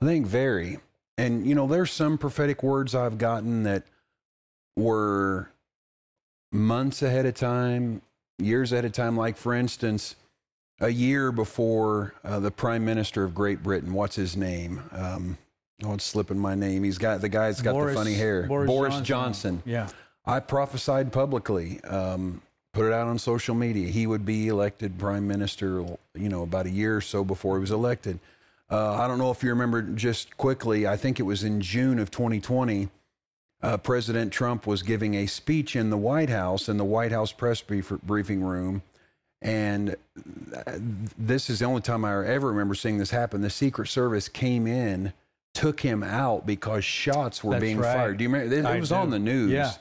I 0.00 0.06
think 0.06 0.26
very. 0.26 0.78
And, 1.18 1.46
you 1.46 1.54
know, 1.54 1.66
there's 1.66 1.90
some 1.90 2.18
prophetic 2.18 2.62
words 2.62 2.94
I've 2.94 3.18
gotten 3.18 3.64
that 3.64 3.84
were 4.76 5.50
months 6.50 7.02
ahead 7.02 7.26
of 7.26 7.34
time, 7.34 8.02
years 8.38 8.72
ahead 8.72 8.84
of 8.84 8.92
time. 8.92 9.16
Like, 9.16 9.36
for 9.36 9.54
instance, 9.54 10.16
a 10.82 10.90
year 10.90 11.30
before 11.32 12.12
uh, 12.24 12.40
the 12.40 12.50
Prime 12.50 12.84
Minister 12.84 13.24
of 13.24 13.34
Great 13.34 13.62
Britain, 13.62 13.92
what's 13.94 14.16
his 14.16 14.36
name? 14.36 14.82
Um, 14.90 15.38
oh, 15.84 15.94
it's 15.94 16.04
slipping 16.04 16.38
my 16.38 16.54
name. 16.54 16.82
He's 16.82 16.98
got 16.98 17.20
the 17.20 17.28
guy's 17.28 17.62
got 17.62 17.72
Boris- 17.72 17.94
the 17.94 17.98
funny 18.00 18.14
hair. 18.14 18.42
Boris 18.46 18.68
Johnson. 18.96 19.04
Johnson. 19.04 19.62
Yeah. 19.64 19.88
I 20.26 20.40
prophesied 20.40 21.12
publicly, 21.12 21.80
um, 21.84 22.42
put 22.72 22.86
it 22.86 22.92
out 22.92 23.06
on 23.08 23.18
social 23.18 23.54
media. 23.54 23.88
He 23.88 24.06
would 24.06 24.24
be 24.24 24.48
elected 24.48 24.98
prime 24.98 25.26
minister, 25.26 25.84
you 26.14 26.28
know, 26.28 26.42
about 26.42 26.66
a 26.66 26.70
year 26.70 26.96
or 26.96 27.00
so 27.00 27.24
before 27.24 27.56
he 27.56 27.60
was 27.60 27.70
elected. 27.70 28.18
Uh, 28.70 28.94
I 28.94 29.06
don't 29.06 29.18
know 29.18 29.30
if 29.30 29.42
you 29.42 29.50
remember 29.50 29.82
just 29.82 30.36
quickly, 30.36 30.86
I 30.86 30.96
think 30.96 31.20
it 31.20 31.24
was 31.24 31.44
in 31.44 31.60
June 31.60 31.98
of 31.98 32.10
2020, 32.10 32.88
uh, 33.62 33.76
President 33.76 34.32
Trump 34.32 34.66
was 34.66 34.82
giving 34.82 35.14
a 35.14 35.26
speech 35.26 35.76
in 35.76 35.90
the 35.90 35.96
White 35.96 36.30
House, 36.30 36.68
in 36.68 36.76
the 36.78 36.84
White 36.84 37.12
House 37.12 37.32
press 37.32 37.60
brief- 37.60 37.92
briefing 38.02 38.42
room. 38.42 38.82
And 39.42 39.96
uh, 40.54 40.78
this 41.18 41.50
is 41.50 41.58
the 41.58 41.64
only 41.64 41.82
time 41.82 42.04
I 42.04 42.24
ever 42.26 42.48
remember 42.48 42.74
seeing 42.74 42.98
this 42.98 43.10
happen. 43.10 43.42
The 43.42 43.50
Secret 43.50 43.88
Service 43.88 44.28
came 44.28 44.66
in, 44.66 45.12
took 45.52 45.80
him 45.80 46.02
out 46.02 46.46
because 46.46 46.84
shots 46.84 47.42
were 47.42 47.52
That's 47.52 47.62
being 47.62 47.78
right. 47.78 47.94
fired. 47.94 48.18
Do 48.18 48.24
you 48.24 48.30
remember? 48.30 48.54
It, 48.54 48.64
it 48.64 48.80
was 48.80 48.90
do. 48.90 48.94
on 48.94 49.10
the 49.10 49.18
news. 49.18 49.50
Yeah. 49.50 49.72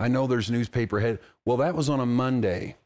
I 0.00 0.06
know 0.06 0.28
there's 0.28 0.50
newspaper 0.50 1.00
head. 1.00 1.18
Well, 1.44 1.56
that 1.56 1.74
was 1.74 1.88
on 1.88 1.98
a 1.98 2.06
Monday. 2.06 2.76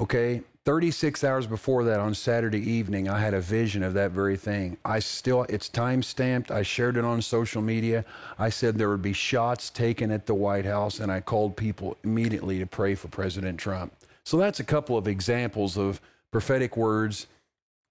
Okay. 0.00 0.42
36 0.64 1.22
hours 1.22 1.46
before 1.46 1.84
that 1.84 2.00
on 2.00 2.12
Saturday 2.12 2.58
evening, 2.58 3.08
I 3.08 3.20
had 3.20 3.34
a 3.34 3.40
vision 3.40 3.84
of 3.84 3.94
that 3.94 4.10
very 4.10 4.36
thing. 4.36 4.78
I 4.84 4.98
still, 4.98 5.44
it's 5.44 5.68
time 5.68 6.02
stamped. 6.02 6.50
I 6.50 6.62
shared 6.62 6.96
it 6.96 7.04
on 7.04 7.22
social 7.22 7.62
media. 7.62 8.04
I 8.36 8.48
said 8.48 8.76
there 8.76 8.88
would 8.88 9.00
be 9.00 9.12
shots 9.12 9.70
taken 9.70 10.10
at 10.10 10.26
the 10.26 10.34
White 10.34 10.64
House, 10.64 10.98
and 10.98 11.12
I 11.12 11.20
called 11.20 11.56
people 11.56 11.96
immediately 12.02 12.58
to 12.58 12.66
pray 12.66 12.96
for 12.96 13.06
President 13.06 13.60
Trump. 13.60 13.92
So 14.26 14.38
that's 14.38 14.58
a 14.58 14.64
couple 14.64 14.98
of 14.98 15.06
examples 15.06 15.78
of 15.78 16.00
prophetic 16.32 16.76
words. 16.76 17.28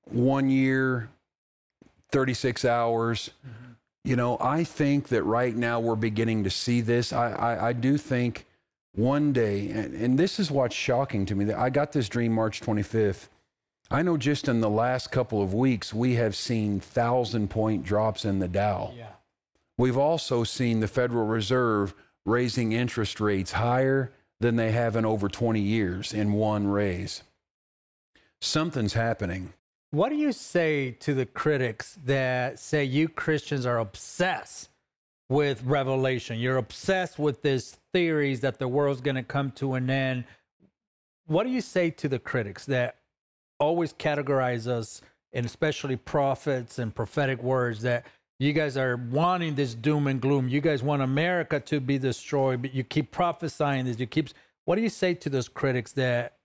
One 0.03 0.49
year, 0.49 1.09
36 2.11 2.65
hours. 2.65 3.31
Mm-hmm. 3.47 3.71
You 4.03 4.15
know, 4.17 4.37
I 4.41 4.65
think 4.65 5.07
that 5.07 5.23
right 5.23 5.55
now 5.55 5.79
we're 5.79 5.95
beginning 5.95 6.43
to 6.43 6.49
see 6.49 6.81
this. 6.81 7.13
I, 7.13 7.31
I, 7.31 7.67
I 7.69 7.73
do 7.73 7.97
think 7.97 8.45
one 8.95 9.31
day, 9.31 9.69
and, 9.69 9.95
and 9.95 10.19
this 10.19 10.37
is 10.37 10.51
what's 10.51 10.75
shocking 10.75 11.25
to 11.27 11.35
me, 11.35 11.45
that 11.45 11.57
I 11.57 11.69
got 11.69 11.93
this 11.93 12.09
dream 12.09 12.33
March 12.33 12.59
25th. 12.59 13.29
I 13.89 14.01
know 14.01 14.17
just 14.17 14.49
in 14.49 14.59
the 14.59 14.69
last 14.69 15.13
couple 15.13 15.41
of 15.41 15.53
weeks, 15.53 15.93
we 15.93 16.15
have 16.15 16.35
seen 16.35 16.81
thousand 16.81 17.49
point 17.49 17.83
drops 17.83 18.25
in 18.25 18.39
the 18.39 18.49
Dow. 18.49 18.93
Yeah. 18.97 19.13
We've 19.77 19.97
also 19.97 20.43
seen 20.43 20.81
the 20.81 20.89
Federal 20.89 21.27
Reserve 21.27 21.93
raising 22.25 22.73
interest 22.73 23.21
rates 23.21 23.53
higher 23.53 24.11
than 24.39 24.55
they 24.55 24.71
have 24.71 24.95
in 24.95 25.05
over 25.05 25.29
20 25.29 25.59
years 25.59 26.13
in 26.13 26.33
one 26.33 26.67
raise. 26.67 27.23
Something's 28.41 28.93
happening. 28.93 29.53
What 29.91 30.09
do 30.09 30.15
you 30.15 30.31
say 30.31 30.91
to 30.91 31.13
the 31.13 31.25
critics 31.25 31.97
that 32.03 32.59
say 32.59 32.83
you 32.83 33.07
Christians 33.07 33.65
are 33.65 33.79
obsessed 33.79 34.69
with 35.29 35.63
revelation? 35.63 36.37
You're 36.37 36.57
obsessed 36.57 37.17
with 37.17 37.41
this 37.41 37.77
theories 37.93 38.41
that 38.41 38.59
the 38.59 38.67
world's 38.67 39.01
going 39.01 39.15
to 39.15 39.23
come 39.23 39.51
to 39.51 39.75
an 39.75 39.89
end. 39.89 40.25
What 41.27 41.45
do 41.45 41.49
you 41.49 41.61
say 41.61 41.89
to 41.91 42.09
the 42.09 42.19
critics 42.19 42.65
that 42.65 42.97
always 43.59 43.93
categorize 43.93 44.67
us, 44.67 45.01
and 45.31 45.45
especially 45.45 45.95
prophets 45.95 46.77
and 46.77 46.93
prophetic 46.93 47.41
words, 47.41 47.81
that 47.83 48.05
you 48.39 48.53
guys 48.53 48.77
are 48.77 48.97
wanting 48.97 49.55
this 49.55 49.73
doom 49.73 50.07
and 50.07 50.21
gloom? 50.21 50.49
You 50.49 50.61
guys 50.61 50.83
want 50.83 51.01
America 51.01 51.59
to 51.61 51.79
be 51.79 51.97
destroyed, 51.97 52.61
but 52.61 52.73
you 52.73 52.83
keep 52.83 53.11
prophesying 53.11 53.85
this. 53.85 53.99
You 53.99 54.07
keep. 54.07 54.29
What 54.65 54.75
do 54.75 54.81
you 54.81 54.89
say 54.89 55.13
to 55.13 55.29
those 55.29 55.47
critics 55.47 55.93
that 55.93 56.37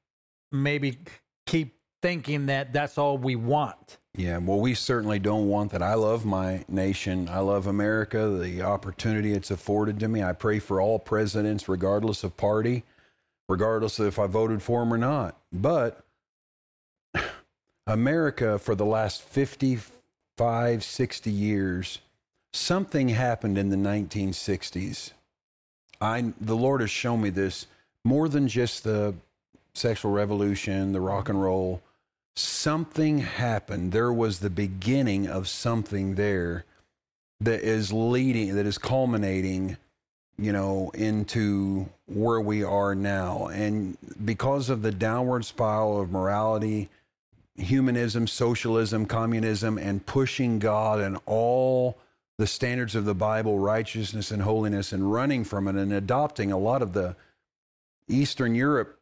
maybe 0.52 0.98
keep 1.46 1.74
thinking 2.02 2.46
that 2.46 2.72
that's 2.72 2.98
all 2.98 3.18
we 3.18 3.34
want? 3.34 3.98
Yeah, 4.14 4.38
well, 4.38 4.60
we 4.60 4.74
certainly 4.74 5.18
don't 5.18 5.48
want 5.48 5.70
that. 5.72 5.82
I 5.82 5.94
love 5.94 6.24
my 6.24 6.64
nation. 6.68 7.28
I 7.28 7.38
love 7.40 7.66
America, 7.66 8.28
the 8.28 8.62
opportunity 8.62 9.32
it's 9.32 9.50
afforded 9.50 10.00
to 10.00 10.08
me. 10.08 10.22
I 10.22 10.32
pray 10.32 10.58
for 10.58 10.80
all 10.80 10.98
presidents, 10.98 11.68
regardless 11.68 12.24
of 12.24 12.36
party, 12.36 12.84
regardless 13.48 13.98
of 13.98 14.06
if 14.06 14.18
I 14.18 14.26
voted 14.26 14.62
for 14.62 14.80
them 14.80 14.92
or 14.92 14.98
not. 14.98 15.38
But 15.52 16.04
America, 17.86 18.58
for 18.58 18.74
the 18.74 18.86
last 18.86 19.22
55, 20.40 20.82
60 20.82 21.30
years, 21.30 21.98
something 22.54 23.10
happened 23.10 23.58
in 23.58 23.68
the 23.68 23.76
1960s. 23.76 25.10
I, 26.00 26.32
the 26.40 26.56
Lord 26.56 26.80
has 26.80 26.90
shown 26.90 27.20
me 27.20 27.28
this 27.28 27.66
more 28.06 28.26
than 28.26 28.48
just 28.48 28.82
the 28.82 29.12
sexual 29.74 30.12
revolution, 30.12 30.92
the 30.92 31.00
rock 31.02 31.28
and 31.28 31.42
roll 31.42 31.82
something 32.36 33.18
happened. 33.18 33.92
There 33.92 34.14
was 34.14 34.38
the 34.38 34.48
beginning 34.48 35.26
of 35.26 35.46
something 35.46 36.14
there 36.14 36.64
that 37.42 37.60
is 37.60 37.92
leading, 37.92 38.54
that 38.56 38.64
is 38.64 38.78
culminating, 38.78 39.76
you 40.38 40.52
know, 40.52 40.90
into 40.94 41.90
where 42.06 42.40
we 42.40 42.64
are 42.64 42.94
now. 42.94 43.48
And 43.48 43.98
because 44.24 44.70
of 44.70 44.80
the 44.80 44.92
downward 44.92 45.44
spiral 45.44 46.00
of 46.00 46.10
morality, 46.10 46.88
humanism, 47.56 48.26
socialism, 48.26 49.06
communism, 49.06 49.78
and 49.78 50.04
pushing 50.06 50.58
God 50.58 51.00
and 51.00 51.18
all 51.26 51.98
the 52.38 52.46
standards 52.46 52.94
of 52.94 53.04
the 53.04 53.14
Bible, 53.14 53.58
righteousness 53.58 54.30
and 54.30 54.42
holiness, 54.42 54.92
and 54.92 55.12
running 55.12 55.44
from 55.44 55.68
it 55.68 55.76
and 55.76 55.92
adopting 55.92 56.50
a 56.52 56.58
lot 56.58 56.82
of 56.82 56.92
the 56.92 57.16
Eastern 58.08 58.54
Europe 58.54 59.00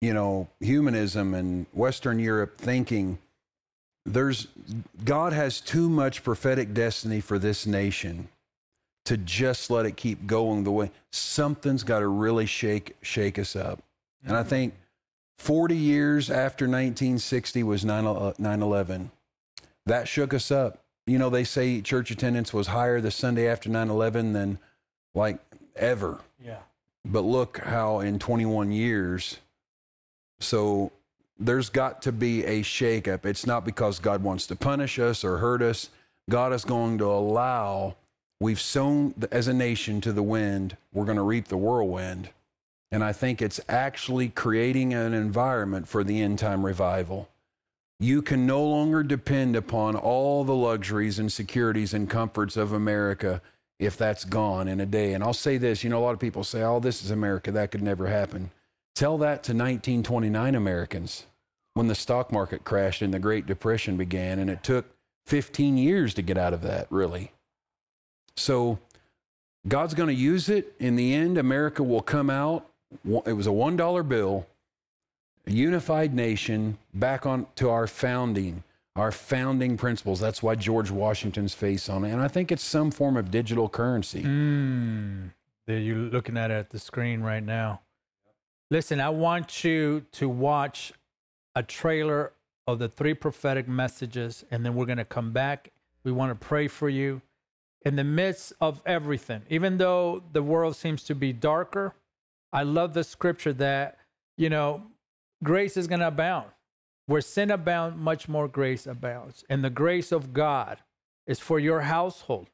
you 0.00 0.14
know, 0.14 0.48
humanism 0.60 1.34
and 1.34 1.66
Western 1.72 2.18
Europe 2.18 2.58
thinking, 2.58 3.18
there's 4.06 4.48
God 5.04 5.32
has 5.32 5.60
too 5.60 5.90
much 5.90 6.24
prophetic 6.24 6.72
destiny 6.72 7.20
for 7.20 7.38
this 7.38 7.66
nation 7.66 8.28
to 9.04 9.16
just 9.18 9.70
let 9.70 9.86
it 9.86 9.96
keep 9.96 10.26
going 10.26 10.64
the 10.64 10.70
way 10.70 10.90
something's 11.10 11.82
got 11.82 11.98
to 11.98 12.08
really 12.08 12.46
shake 12.46 12.96
shake 13.02 13.38
us 13.38 13.54
up. 13.54 13.82
And 14.24 14.34
I 14.34 14.40
mm-hmm. 14.40 14.48
think 14.48 14.74
40 15.40 15.74
years 15.74 16.30
after 16.30 16.66
1960 16.66 17.62
was 17.62 17.82
uh, 17.82 18.32
9 18.38 18.62
11. 18.62 19.10
That 19.86 20.06
shook 20.06 20.34
us 20.34 20.50
up. 20.50 20.84
You 21.06 21.18
know, 21.18 21.30
they 21.30 21.44
say 21.44 21.80
church 21.80 22.10
attendance 22.10 22.52
was 22.52 22.66
higher 22.66 23.00
the 23.00 23.10
Sunday 23.10 23.48
after 23.48 23.70
9 23.70 23.88
11 23.88 24.34
than 24.34 24.58
like 25.14 25.38
ever. 25.74 26.18
Yeah. 26.44 26.58
But 27.06 27.22
look 27.22 27.56
how 27.56 28.00
in 28.00 28.18
21 28.18 28.70
years, 28.70 29.38
so 30.40 30.92
there's 31.38 31.70
got 31.70 32.02
to 32.02 32.12
be 32.12 32.44
a 32.44 32.60
shakeup. 32.60 33.24
It's 33.24 33.46
not 33.46 33.64
because 33.64 33.98
God 33.98 34.22
wants 34.22 34.46
to 34.48 34.56
punish 34.56 34.98
us 34.98 35.24
or 35.24 35.38
hurt 35.38 35.62
us. 35.62 35.88
God 36.28 36.52
is 36.52 36.66
going 36.66 36.98
to 36.98 37.06
allow, 37.06 37.96
we've 38.40 38.60
sown 38.60 39.14
as 39.32 39.48
a 39.48 39.54
nation 39.54 40.02
to 40.02 40.12
the 40.12 40.22
wind, 40.22 40.76
we're 40.92 41.06
going 41.06 41.16
to 41.16 41.22
reap 41.22 41.48
the 41.48 41.56
whirlwind. 41.56 42.28
And 42.92 43.04
I 43.04 43.12
think 43.12 43.40
it's 43.40 43.60
actually 43.68 44.28
creating 44.28 44.94
an 44.94 45.14
environment 45.14 45.86
for 45.86 46.02
the 46.02 46.20
end 46.20 46.38
time 46.38 46.66
revival. 46.66 47.28
You 48.00 48.22
can 48.22 48.46
no 48.46 48.62
longer 48.64 49.02
depend 49.02 49.56
upon 49.56 49.94
all 49.94 50.42
the 50.42 50.54
luxuries 50.54 51.18
and 51.18 51.30
securities 51.30 51.94
and 51.94 52.08
comforts 52.08 52.56
of 52.56 52.72
America 52.72 53.42
if 53.78 53.96
that's 53.96 54.24
gone 54.24 54.68
in 54.68 54.80
a 54.80 54.86
day. 54.86 55.14
And 55.14 55.22
I'll 55.22 55.32
say 55.32 55.56
this 55.56 55.84
you 55.84 55.90
know, 55.90 55.98
a 55.98 56.04
lot 56.04 56.14
of 56.14 56.18
people 56.18 56.44
say, 56.44 56.62
oh, 56.62 56.80
this 56.80 57.04
is 57.04 57.10
America, 57.10 57.52
that 57.52 57.70
could 57.70 57.82
never 57.82 58.06
happen. 58.06 58.50
Tell 58.94 59.18
that 59.18 59.42
to 59.44 59.52
1929 59.52 60.54
Americans 60.54 61.26
when 61.74 61.86
the 61.86 61.94
stock 61.94 62.32
market 62.32 62.64
crashed 62.64 63.02
and 63.02 63.14
the 63.14 63.18
Great 63.18 63.46
Depression 63.46 63.96
began, 63.96 64.38
and 64.38 64.50
it 64.50 64.62
took 64.62 64.86
15 65.26 65.78
years 65.78 66.14
to 66.14 66.22
get 66.22 66.36
out 66.36 66.52
of 66.52 66.62
that, 66.62 66.86
really. 66.90 67.32
So 68.36 68.78
God's 69.68 69.94
going 69.94 70.08
to 70.08 70.14
use 70.14 70.48
it. 70.48 70.74
In 70.78 70.96
the 70.96 71.14
end, 71.14 71.38
America 71.38 71.82
will 71.82 72.02
come 72.02 72.30
out. 72.30 72.69
It 73.04 73.32
was 73.32 73.46
a 73.46 73.50
$1 73.50 74.08
bill, 74.08 74.46
a 75.46 75.50
unified 75.50 76.14
nation, 76.14 76.78
back 76.92 77.24
on 77.24 77.46
to 77.56 77.70
our 77.70 77.86
founding, 77.86 78.64
our 78.96 79.12
founding 79.12 79.76
principles. 79.76 80.20
That's 80.20 80.42
why 80.42 80.54
George 80.56 80.90
Washington's 80.90 81.54
face 81.54 81.88
on 81.88 82.04
it. 82.04 82.12
And 82.12 82.20
I 82.20 82.28
think 82.28 82.52
it's 82.52 82.64
some 82.64 82.90
form 82.90 83.16
of 83.16 83.30
digital 83.30 83.68
currency. 83.68 84.22
Mm, 84.22 85.30
you're 85.66 85.96
looking 85.96 86.36
at 86.36 86.50
it 86.50 86.54
at 86.54 86.70
the 86.70 86.78
screen 86.78 87.20
right 87.22 87.44
now. 87.44 87.80
Listen, 88.70 89.00
I 89.00 89.08
want 89.08 89.64
you 89.64 90.04
to 90.12 90.28
watch 90.28 90.92
a 91.54 91.62
trailer 91.62 92.32
of 92.66 92.78
the 92.78 92.88
three 92.88 93.14
prophetic 93.14 93.66
messages, 93.66 94.44
and 94.50 94.64
then 94.64 94.74
we're 94.74 94.86
going 94.86 94.98
to 94.98 95.04
come 95.04 95.32
back. 95.32 95.70
We 96.04 96.12
want 96.12 96.30
to 96.30 96.46
pray 96.46 96.68
for 96.68 96.88
you 96.88 97.22
in 97.82 97.96
the 97.96 98.04
midst 98.04 98.52
of 98.60 98.82
everything. 98.86 99.42
Even 99.48 99.78
though 99.78 100.22
the 100.32 100.42
world 100.42 100.76
seems 100.76 101.02
to 101.04 101.14
be 101.14 101.32
darker, 101.32 101.94
I 102.52 102.62
love 102.64 102.94
the 102.94 103.04
scripture 103.04 103.52
that 103.54 104.00
you 104.40 104.48
know, 104.48 104.82
grace 105.44 105.76
is 105.76 105.86
going 105.86 106.00
to 106.00 106.08
abound. 106.08 106.48
Where 107.04 107.20
sin 107.20 107.50
abounds, 107.50 107.98
much 107.98 108.26
more 108.26 108.48
grace 108.48 108.86
abounds. 108.86 109.44
And 109.50 109.62
the 109.62 109.68
grace 109.68 110.12
of 110.12 110.32
God 110.32 110.78
is 111.26 111.38
for 111.38 111.58
your 111.58 111.82
household, 111.82 112.48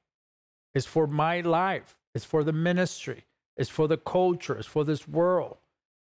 it's 0.75 0.85
for 0.85 1.07
my 1.07 1.41
life, 1.41 1.97
it's 2.15 2.25
for 2.25 2.43
the 2.43 2.53
ministry, 2.53 3.25
it's 3.57 3.71
for 3.71 3.87
the 3.87 3.97
culture, 3.97 4.59
it's 4.59 4.67
for 4.67 4.85
this 4.85 5.07
world. 5.07 5.59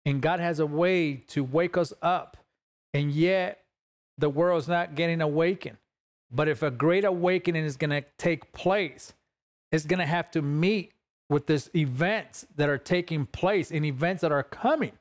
And 0.05 0.21
God 0.21 0.39
has 0.39 0.59
a 0.59 0.65
way 0.65 1.17
to 1.27 1.43
wake 1.43 1.77
us 1.77 1.93
up, 2.01 2.37
and 2.93 3.11
yet 3.11 3.63
the 4.17 4.29
world's 4.29 4.67
not 4.67 4.95
getting 4.95 5.21
awakened. 5.21 5.77
But 6.31 6.47
if 6.47 6.63
a 6.63 6.71
great 6.71 7.05
awakening 7.05 7.63
is 7.63 7.77
going 7.77 7.91
to 7.91 8.03
take 8.17 8.51
place, 8.53 9.13
it's 9.71 9.85
going 9.85 9.99
to 9.99 10.05
have 10.05 10.31
to 10.31 10.41
meet 10.41 10.93
with 11.29 11.45
this 11.45 11.69
events 11.75 12.45
that 12.55 12.69
are 12.69 12.77
taking 12.77 13.25
place 13.25 13.71
and 13.71 13.85
events 13.85 14.21
that 14.21 14.31
are 14.31 14.43
coming 14.43 14.93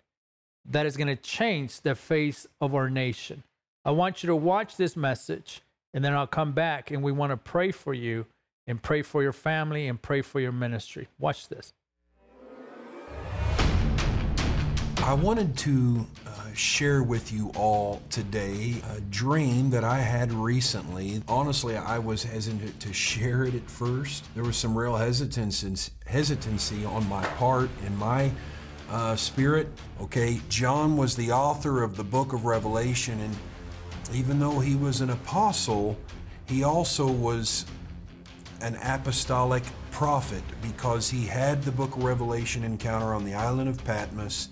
that 0.70 0.84
is 0.84 0.96
going 0.96 1.08
to 1.08 1.16
change 1.16 1.80
the 1.80 1.94
face 1.94 2.46
of 2.60 2.74
our 2.74 2.90
nation. 2.90 3.42
I 3.84 3.90
want 3.92 4.22
you 4.22 4.26
to 4.28 4.36
watch 4.36 4.76
this 4.76 4.96
message 4.96 5.62
and 5.94 6.04
then 6.04 6.12
I'll 6.14 6.26
come 6.26 6.52
back 6.52 6.90
and 6.90 7.02
we 7.02 7.10
want 7.10 7.32
to 7.32 7.36
pray 7.36 7.70
for 7.70 7.94
you 7.94 8.26
and 8.66 8.82
pray 8.82 9.00
for 9.00 9.22
your 9.22 9.32
family 9.32 9.88
and 9.88 10.00
pray 10.00 10.20
for 10.20 10.40
your 10.40 10.52
ministry. 10.52 11.08
Watch 11.18 11.48
this. 11.48 11.72
I 14.98 15.14
wanted 15.14 15.56
to 15.58 16.06
uh, 16.26 16.37
share 16.54 17.02
with 17.02 17.32
you 17.32 17.50
all 17.56 18.02
today 18.10 18.76
a 18.94 19.00
dream 19.00 19.70
that 19.70 19.84
I 19.84 19.98
had 19.98 20.32
recently. 20.32 21.22
Honestly, 21.28 21.76
I 21.76 21.98
was 21.98 22.22
hesitant 22.22 22.80
to 22.80 22.92
share 22.92 23.44
it 23.44 23.54
at 23.54 23.70
first. 23.70 24.24
There 24.34 24.44
was 24.44 24.56
some 24.56 24.76
real 24.76 24.96
hesitancy, 24.96 26.84
on 26.84 27.08
my 27.08 27.24
part 27.36 27.70
in 27.86 27.96
my 27.96 28.30
uh, 28.90 29.16
spirit. 29.16 29.68
Okay, 30.00 30.40
John 30.48 30.96
was 30.96 31.16
the 31.16 31.32
author 31.32 31.82
of 31.82 31.96
the 31.96 32.04
book 32.04 32.32
of 32.32 32.44
Revelation, 32.44 33.20
and 33.20 33.36
even 34.14 34.38
though 34.38 34.60
he 34.60 34.74
was 34.74 35.00
an 35.00 35.10
apostle, 35.10 35.98
he 36.46 36.64
also 36.64 37.06
was 37.10 37.66
an 38.60 38.76
apostolic 38.82 39.64
prophet 39.90 40.42
because 40.62 41.10
he 41.10 41.26
had 41.26 41.62
the 41.62 41.72
book 41.72 41.96
of 41.96 42.04
Revelation 42.04 42.64
encounter 42.64 43.14
on 43.14 43.24
the 43.24 43.34
island 43.34 43.68
of 43.68 43.82
Patmos 43.84 44.48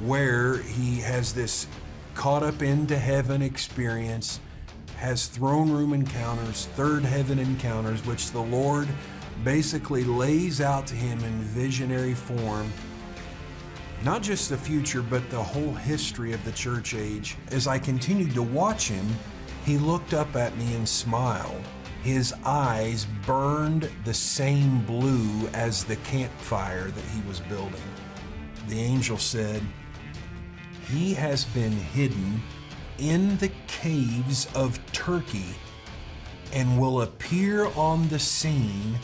where 0.00 0.58
he 0.58 1.00
has 1.00 1.32
this 1.32 1.66
caught 2.14 2.42
up 2.42 2.62
into 2.62 2.98
heaven 2.98 3.42
experience, 3.42 4.40
has 4.96 5.26
throne 5.26 5.70
room 5.70 5.92
encounters, 5.92 6.66
third 6.74 7.04
heaven 7.04 7.38
encounters, 7.38 8.04
which 8.06 8.30
the 8.30 8.40
Lord 8.40 8.88
basically 9.44 10.04
lays 10.04 10.60
out 10.60 10.86
to 10.86 10.94
him 10.94 11.22
in 11.22 11.40
visionary 11.42 12.14
form. 12.14 12.72
Not 14.02 14.22
just 14.22 14.48
the 14.50 14.56
future, 14.56 15.02
but 15.02 15.28
the 15.30 15.42
whole 15.42 15.72
history 15.72 16.32
of 16.32 16.44
the 16.44 16.52
church 16.52 16.94
age. 16.94 17.36
As 17.50 17.66
I 17.66 17.78
continued 17.78 18.34
to 18.34 18.42
watch 18.42 18.88
him, 18.88 19.06
he 19.64 19.78
looked 19.78 20.14
up 20.14 20.36
at 20.36 20.56
me 20.56 20.74
and 20.74 20.88
smiled. 20.88 21.62
His 22.02 22.32
eyes 22.44 23.06
burned 23.26 23.90
the 24.04 24.14
same 24.14 24.84
blue 24.86 25.48
as 25.48 25.84
the 25.84 25.96
campfire 25.96 26.90
that 26.90 27.04
he 27.06 27.26
was 27.26 27.40
building. 27.40 27.80
The 28.68 28.80
angel 28.80 29.18
said, 29.18 29.60
he 30.88 31.14
has 31.14 31.44
been 31.46 31.72
hidden 31.72 32.40
in 32.98 33.36
the 33.38 33.50
caves 33.66 34.48
of 34.54 34.80
Turkey 34.92 35.54
and 36.52 36.80
will 36.80 37.02
appear 37.02 37.66
on 37.74 38.08
the 38.08 38.18
scene 38.18 38.98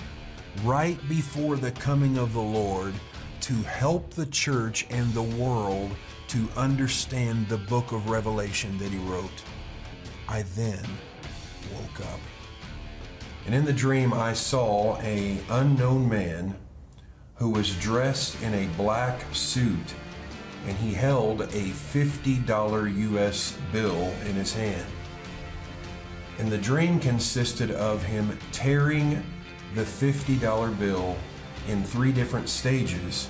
right 0.63 0.99
before 1.09 1.57
the 1.57 1.73
coming 1.73 2.19
of 2.19 2.33
the 2.33 2.41
Lord 2.41 2.95
to 3.41 3.55
help 3.55 4.11
the 4.11 4.27
church 4.27 4.87
and 4.91 5.13
the 5.13 5.23
world 5.23 5.91
to 6.29 6.49
understand 6.57 7.49
the 7.49 7.59
book 7.59 7.93
of 7.93 8.09
Revelation 8.09 8.79
that 8.79 8.91
he 8.91 8.99
wrote. 8.99 9.43
I 10.29 10.43
then 10.55 10.85
woke 11.75 12.01
up. 12.01 12.21
And 13.45 13.55
in 13.55 13.65
the 13.65 13.73
dream 13.73 14.15
I 14.15 14.33
saw 14.33 14.99
a 15.01 15.39
unknown 15.51 16.09
man 16.09 16.55
who 17.35 17.51
was 17.51 17.75
dressed 17.77 18.41
in 18.41 18.55
a 18.55 18.69
black 18.77 19.23
suit 19.35 19.95
and 20.67 20.77
he 20.77 20.93
held 20.93 21.43
a 21.43 21.47
$50 21.47 22.97
US 23.15 23.59
bill 23.73 24.13
in 24.27 24.35
his 24.35 24.53
hand. 24.53 24.87
And 26.39 26.51
the 26.51 26.59
dream 26.59 27.01
consisted 27.01 27.71
of 27.73 28.03
him 28.03 28.39
tearing 28.53 29.23
the 29.75 29.83
$50 29.83 30.79
bill 30.79 31.17
in 31.69 31.83
three 31.85 32.13
different 32.13 32.49
stages. 32.49 33.29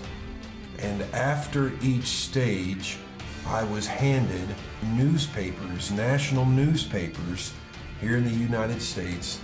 And 0.78 1.02
after 1.14 1.72
each 1.82 2.06
stage, 2.06 2.98
I 3.46 3.64
was 3.64 3.86
handed 3.86 4.54
newspapers, 4.94 5.90
national 5.90 6.46
newspapers 6.46 7.52
here 8.00 8.16
in 8.16 8.24
the 8.24 8.30
United 8.30 8.80
States, 8.80 9.40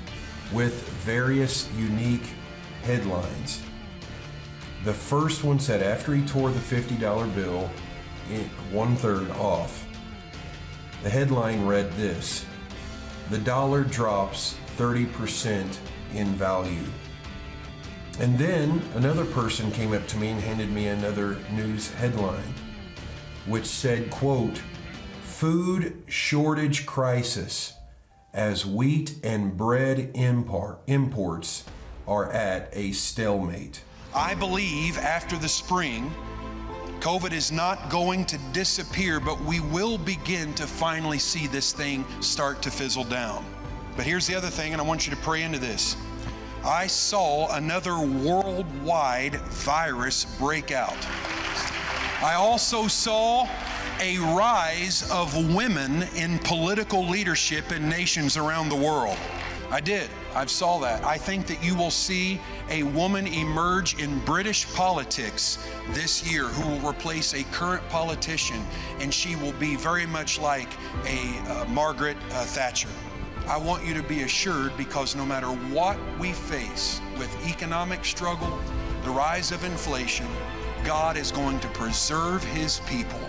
with 0.52 0.88
various 1.04 1.68
unique 1.76 2.26
headlines. 2.82 3.62
The 4.84 4.94
first 4.94 5.44
one 5.44 5.58
said 5.58 5.82
after 5.82 6.14
he 6.14 6.24
tore 6.24 6.50
the 6.50 6.60
$50 6.60 7.34
bill 7.34 7.70
one 8.70 8.94
third 8.96 9.30
off, 9.32 9.86
the 11.02 11.10
headline 11.10 11.66
read 11.66 11.90
this 11.92 12.44
The 13.30 13.38
dollar 13.38 13.84
drops 13.84 14.56
30% 14.76 15.78
in 16.14 16.26
value. 16.34 16.84
And 18.20 18.38
then 18.38 18.82
another 18.94 19.24
person 19.24 19.70
came 19.70 19.92
up 19.92 20.06
to 20.08 20.16
me 20.16 20.28
and 20.28 20.40
handed 20.40 20.70
me 20.70 20.88
another 20.88 21.38
news 21.52 21.90
headline, 21.92 22.54
which 23.46 23.66
said, 23.66 24.10
quote, 24.10 24.60
Food 25.22 26.02
shortage 26.08 26.84
crisis 26.84 27.74
as 28.34 28.66
wheat 28.66 29.16
and 29.22 29.56
bread 29.56 30.10
import, 30.14 30.80
imports 30.86 31.64
are 32.06 32.30
at 32.32 32.68
a 32.72 32.92
stalemate. 32.92 33.82
I 34.14 34.34
believe 34.34 34.98
after 34.98 35.36
the 35.36 35.48
spring, 35.48 36.10
COVID 37.00 37.32
is 37.32 37.52
not 37.52 37.90
going 37.90 38.24
to 38.26 38.38
disappear, 38.52 39.20
but 39.20 39.40
we 39.42 39.60
will 39.60 39.98
begin 39.98 40.54
to 40.54 40.66
finally 40.66 41.18
see 41.18 41.46
this 41.46 41.72
thing 41.72 42.04
start 42.20 42.62
to 42.62 42.70
fizzle 42.70 43.04
down. 43.04 43.44
But 43.96 44.06
here's 44.06 44.26
the 44.26 44.34
other 44.34 44.48
thing, 44.48 44.72
and 44.72 44.80
I 44.80 44.84
want 44.84 45.06
you 45.06 45.14
to 45.14 45.20
pray 45.20 45.42
into 45.42 45.58
this. 45.58 45.96
I 46.64 46.86
saw 46.86 47.54
another 47.54 47.98
worldwide 48.00 49.36
virus 49.36 50.24
break 50.38 50.72
out. 50.72 50.96
I 52.20 52.34
also 52.34 52.88
saw 52.88 53.48
a 54.00 54.18
rise 54.18 55.08
of 55.10 55.54
women 55.54 56.02
in 56.16 56.38
political 56.40 57.06
leadership 57.06 57.70
in 57.70 57.88
nations 57.88 58.36
around 58.36 58.70
the 58.70 58.76
world. 58.76 59.16
I 59.70 59.80
did. 59.80 60.10
I 60.38 60.46
saw 60.46 60.78
that. 60.78 61.02
I 61.02 61.18
think 61.18 61.48
that 61.48 61.64
you 61.64 61.74
will 61.74 61.90
see 61.90 62.40
a 62.70 62.84
woman 62.84 63.26
emerge 63.26 64.00
in 64.00 64.20
British 64.20 64.72
politics 64.72 65.58
this 65.90 66.30
year 66.30 66.44
who 66.44 66.70
will 66.70 66.88
replace 66.88 67.34
a 67.34 67.42
current 67.46 67.82
politician, 67.88 68.64
and 69.00 69.12
she 69.12 69.34
will 69.34 69.54
be 69.54 69.74
very 69.74 70.06
much 70.06 70.38
like 70.38 70.68
a 71.06 71.38
uh, 71.48 71.64
Margaret 71.64 72.16
uh, 72.30 72.44
Thatcher. 72.44 72.88
I 73.48 73.56
want 73.56 73.84
you 73.84 73.94
to 73.94 74.02
be 74.04 74.22
assured 74.22 74.76
because 74.76 75.16
no 75.16 75.26
matter 75.26 75.48
what 75.48 75.98
we 76.20 76.32
face 76.32 77.00
with 77.18 77.34
economic 77.50 78.04
struggle, 78.04 78.60
the 79.02 79.10
rise 79.10 79.50
of 79.50 79.64
inflation, 79.64 80.28
God 80.84 81.16
is 81.16 81.32
going 81.32 81.58
to 81.58 81.68
preserve 81.70 82.44
his 82.44 82.78
people 82.86 83.27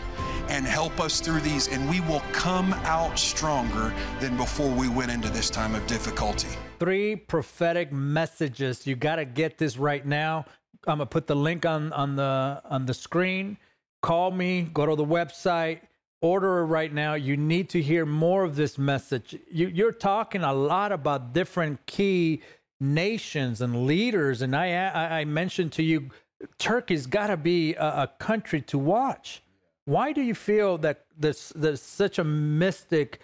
and 0.49 0.65
help 0.65 0.99
us 0.99 1.21
through 1.21 1.39
these, 1.41 1.67
and 1.67 1.89
we 1.89 2.01
will 2.01 2.23
come 2.31 2.73
out 2.83 3.17
stronger 3.17 3.93
than 4.19 4.35
before 4.35 4.69
we 4.69 4.89
went 4.89 5.11
into 5.11 5.29
this 5.29 5.49
time 5.49 5.75
of 5.75 5.85
difficulty. 5.87 6.49
Three 6.79 7.15
prophetic 7.15 7.91
messages. 7.91 8.85
You 8.85 8.95
got 8.95 9.17
to 9.17 9.25
get 9.25 9.57
this 9.57 9.77
right 9.77 10.05
now. 10.05 10.45
I'm 10.87 10.97
gonna 10.97 11.05
put 11.05 11.27
the 11.27 11.35
link 11.35 11.65
on 11.65 11.91
on 11.93 12.15
the 12.15 12.61
on 12.65 12.85
the 12.85 12.93
screen. 12.93 13.57
Call 14.01 14.31
me. 14.31 14.69
Go 14.73 14.85
to 14.85 14.95
the 14.95 15.05
website. 15.05 15.81
Order 16.21 16.59
it 16.59 16.65
right 16.65 16.93
now. 16.93 17.13
You 17.13 17.37
need 17.37 17.69
to 17.69 17.81
hear 17.81 18.05
more 18.05 18.43
of 18.43 18.55
this 18.55 18.77
message. 18.77 19.37
You, 19.51 19.67
you're 19.67 19.91
talking 19.91 20.43
a 20.43 20.53
lot 20.53 20.91
about 20.91 21.33
different 21.33 21.85
key 21.85 22.41
nations 22.79 23.61
and 23.61 23.85
leaders, 23.85 24.41
and 24.41 24.55
I 24.55 24.71
I, 24.71 25.19
I 25.19 25.25
mentioned 25.25 25.73
to 25.73 25.83
you, 25.83 26.09
Turkey's 26.57 27.07
got 27.07 27.27
to 27.27 27.37
be 27.37 27.75
a, 27.75 28.03
a 28.03 28.11
country 28.19 28.61
to 28.61 28.77
watch 28.77 29.43
why 29.89 30.13
do 30.13 30.21
you 30.21 30.35
feel 30.35 30.77
that 30.79 31.05
there's, 31.17 31.51
there's 31.55 31.81
such 31.81 32.19
a 32.19 32.23
mystic 32.23 33.21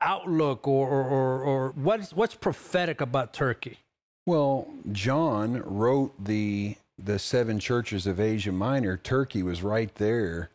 outlook 0.00 0.66
or, 0.66 0.88
or, 0.88 1.04
or, 1.04 1.42
or 1.42 1.70
what's, 1.76 2.12
what's 2.12 2.34
prophetic 2.34 3.00
about 3.00 3.32
Turkey? 3.32 3.78
Well, 4.26 4.68
John 4.92 5.62
wrote 5.64 6.12
the 6.22 6.76
the 6.98 7.18
seven 7.18 7.58
churches 7.58 8.06
of 8.06 8.20
Asia 8.20 8.52
Minor. 8.52 8.96
Turkey 8.96 9.42
was 9.42 9.62
right 9.62 9.94
there. 9.94 10.50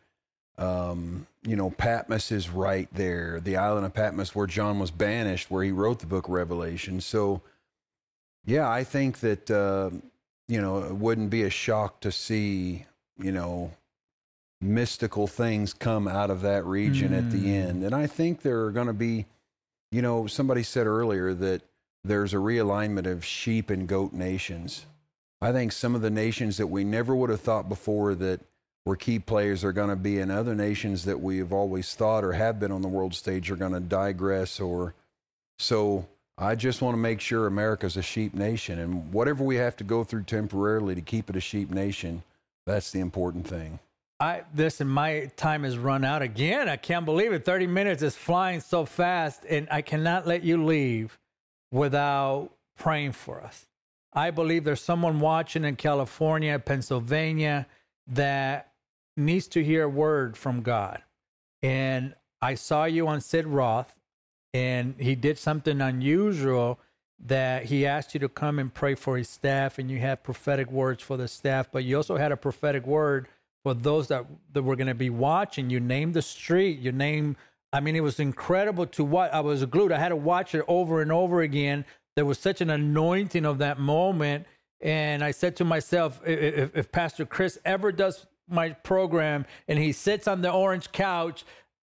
Um, 0.58 1.26
you 1.42 1.56
know, 1.56 1.70
Patmos 1.70 2.30
is 2.30 2.50
right 2.50 2.88
there. 2.92 3.40
The 3.40 3.56
island 3.56 3.86
of 3.86 3.94
Patmos, 3.94 4.34
where 4.34 4.46
John 4.46 4.78
was 4.78 4.90
banished, 4.90 5.50
where 5.50 5.64
he 5.64 5.72
wrote 5.72 5.98
the 5.98 6.06
book 6.06 6.26
Revelation. 6.28 7.00
So, 7.00 7.42
yeah, 8.44 8.70
I 8.70 8.84
think 8.84 9.18
that 9.20 9.50
uh, 9.50 9.90
you 10.46 10.60
know 10.60 10.84
it 10.84 10.94
wouldn't 10.94 11.30
be 11.30 11.42
a 11.42 11.50
shock 11.50 12.00
to 12.02 12.12
see 12.12 12.86
you 13.18 13.32
know 13.32 13.72
mystical 14.60 15.26
things 15.26 15.74
come 15.74 16.08
out 16.08 16.30
of 16.30 16.42
that 16.42 16.64
region 16.64 17.12
mm. 17.12 17.18
at 17.18 17.30
the 17.30 17.44
mm. 17.44 17.68
end. 17.68 17.84
And 17.84 17.94
I 17.94 18.06
think 18.06 18.42
there 18.42 18.62
are 18.64 18.70
going 18.70 18.86
to 18.86 18.92
be, 18.92 19.26
you 19.92 20.02
know, 20.02 20.26
somebody 20.26 20.62
said 20.62 20.86
earlier 20.86 21.34
that 21.34 21.62
there's 22.04 22.34
a 22.34 22.38
realignment 22.38 23.06
of 23.10 23.24
sheep 23.24 23.70
and 23.70 23.88
goat 23.88 24.12
nations. 24.12 24.86
I 25.40 25.52
think 25.52 25.72
some 25.72 25.94
of 25.94 26.02
the 26.02 26.10
nations 26.10 26.56
that 26.56 26.68
we 26.68 26.84
never 26.84 27.14
would 27.14 27.30
have 27.30 27.40
thought 27.40 27.68
before 27.68 28.14
that 28.14 28.40
were 28.86 28.96
key 28.96 29.18
players 29.18 29.64
are 29.64 29.72
going 29.72 29.88
to 29.88 29.96
be, 29.96 30.18
and 30.18 30.30
other 30.30 30.54
nations 30.54 31.04
that 31.06 31.20
we 31.20 31.38
have 31.38 31.52
always 31.52 31.94
thought 31.94 32.24
or 32.24 32.32
have 32.32 32.60
been 32.60 32.72
on 32.72 32.82
the 32.82 32.88
world 32.88 33.14
stage 33.14 33.50
are 33.50 33.56
going 33.56 33.72
to 33.72 33.80
digress. 33.80 34.60
Or 34.60 34.94
so 35.58 36.06
I 36.36 36.54
just 36.54 36.82
want 36.82 36.94
to 36.94 36.98
make 36.98 37.20
sure 37.20 37.46
America's 37.46 37.96
a 37.96 38.02
sheep 38.02 38.34
nation, 38.34 38.78
and 38.78 39.12
whatever 39.12 39.42
we 39.44 39.56
have 39.56 39.76
to 39.76 39.84
go 39.84 40.04
through 40.04 40.24
temporarily 40.24 40.94
to 40.94 41.00
keep 41.00 41.30
it 41.30 41.36
a 41.36 41.40
sheep 41.40 41.70
nation, 41.70 42.22
that's 42.66 42.90
the 42.90 43.00
important 43.00 43.46
thing. 43.46 43.78
I 44.20 44.42
listen, 44.54 44.86
my 44.86 45.30
time 45.36 45.64
has 45.64 45.76
run 45.76 46.04
out 46.04 46.22
again. 46.22 46.68
I 46.68 46.76
can't 46.76 47.04
believe 47.04 47.32
it. 47.32 47.44
30 47.44 47.66
minutes 47.66 48.02
is 48.02 48.14
flying 48.14 48.60
so 48.60 48.84
fast, 48.84 49.44
and 49.48 49.66
I 49.70 49.82
cannot 49.82 50.26
let 50.26 50.44
you 50.44 50.64
leave 50.64 51.18
without 51.72 52.50
praying 52.78 53.12
for 53.12 53.42
us. 53.42 53.66
I 54.12 54.30
believe 54.30 54.62
there's 54.62 54.80
someone 54.80 55.18
watching 55.18 55.64
in 55.64 55.74
California, 55.74 56.56
Pennsylvania, 56.58 57.66
that 58.06 58.72
needs 59.16 59.48
to 59.48 59.64
hear 59.64 59.84
a 59.84 59.88
word 59.88 60.36
from 60.36 60.62
God. 60.62 61.02
And 61.62 62.14
I 62.40 62.54
saw 62.54 62.84
you 62.84 63.08
on 63.08 63.20
Sid 63.20 63.46
Roth, 63.46 63.96
and 64.52 64.94
he 64.98 65.16
did 65.16 65.38
something 65.38 65.80
unusual 65.80 66.78
that 67.26 67.64
he 67.64 67.86
asked 67.86 68.14
you 68.14 68.20
to 68.20 68.28
come 68.28 68.60
and 68.60 68.72
pray 68.72 68.94
for 68.94 69.16
his 69.16 69.28
staff, 69.28 69.78
and 69.78 69.90
you 69.90 69.98
had 69.98 70.22
prophetic 70.22 70.70
words 70.70 71.02
for 71.02 71.16
the 71.16 71.26
staff, 71.26 71.68
but 71.72 71.82
you 71.82 71.96
also 71.96 72.16
had 72.16 72.30
a 72.30 72.36
prophetic 72.36 72.86
word 72.86 73.26
for 73.64 73.74
those 73.74 74.08
that, 74.08 74.26
that 74.52 74.62
were 74.62 74.76
going 74.76 74.86
to 74.86 74.94
be 74.94 75.10
watching. 75.10 75.70
You 75.70 75.80
named 75.80 76.14
the 76.14 76.22
street, 76.22 76.78
you 76.78 76.92
named, 76.92 77.36
I 77.72 77.80
mean, 77.80 77.96
it 77.96 78.02
was 78.02 78.20
incredible 78.20 78.86
to 78.88 79.02
what 79.02 79.34
I 79.34 79.40
was 79.40 79.64
glued. 79.64 79.90
I 79.90 79.98
had 79.98 80.10
to 80.10 80.16
watch 80.16 80.54
it 80.54 80.64
over 80.68 81.02
and 81.02 81.10
over 81.10 81.40
again. 81.40 81.84
There 82.14 82.26
was 82.26 82.38
such 82.38 82.60
an 82.60 82.70
anointing 82.70 83.44
of 83.44 83.58
that 83.58 83.80
moment. 83.80 84.46
And 84.80 85.24
I 85.24 85.30
said 85.30 85.56
to 85.56 85.64
myself, 85.64 86.20
if, 86.26 86.76
if 86.76 86.92
Pastor 86.92 87.24
Chris 87.24 87.58
ever 87.64 87.90
does 87.90 88.26
my 88.48 88.70
program 88.70 89.46
and 89.66 89.78
he 89.78 89.92
sits 89.92 90.28
on 90.28 90.42
the 90.42 90.52
orange 90.52 90.92
couch, 90.92 91.44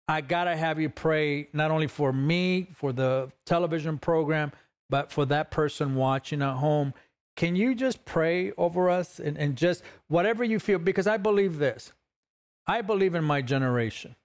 I 0.08 0.22
gotta 0.22 0.56
have 0.56 0.80
you 0.80 0.90
pray 0.90 1.50
not 1.52 1.70
only 1.70 1.88
for 1.88 2.14
me, 2.14 2.70
for 2.74 2.94
the 2.94 3.30
television 3.46 3.98
program, 3.98 4.54
but 4.90 5.12
for 5.12 5.26
that 5.26 5.52
person 5.52 5.96
watching 5.96 6.42
at 6.42 6.54
home. 6.54 6.94
Can 7.38 7.56
you 7.56 7.76
just 7.76 8.04
pray 8.04 8.52
over 8.58 8.90
us 8.90 9.20
and, 9.20 9.38
and 9.38 9.56
just 9.56 9.84
whatever 10.08 10.44
you 10.44 10.60
feel? 10.60 10.80
Because 10.80 11.06
I 11.08 11.18
believe 11.18 11.60
this. 11.60 11.94
I 12.66 12.82
believe 12.82 13.16
in 13.16 13.24
my 13.24 13.42
generation. 13.42 14.16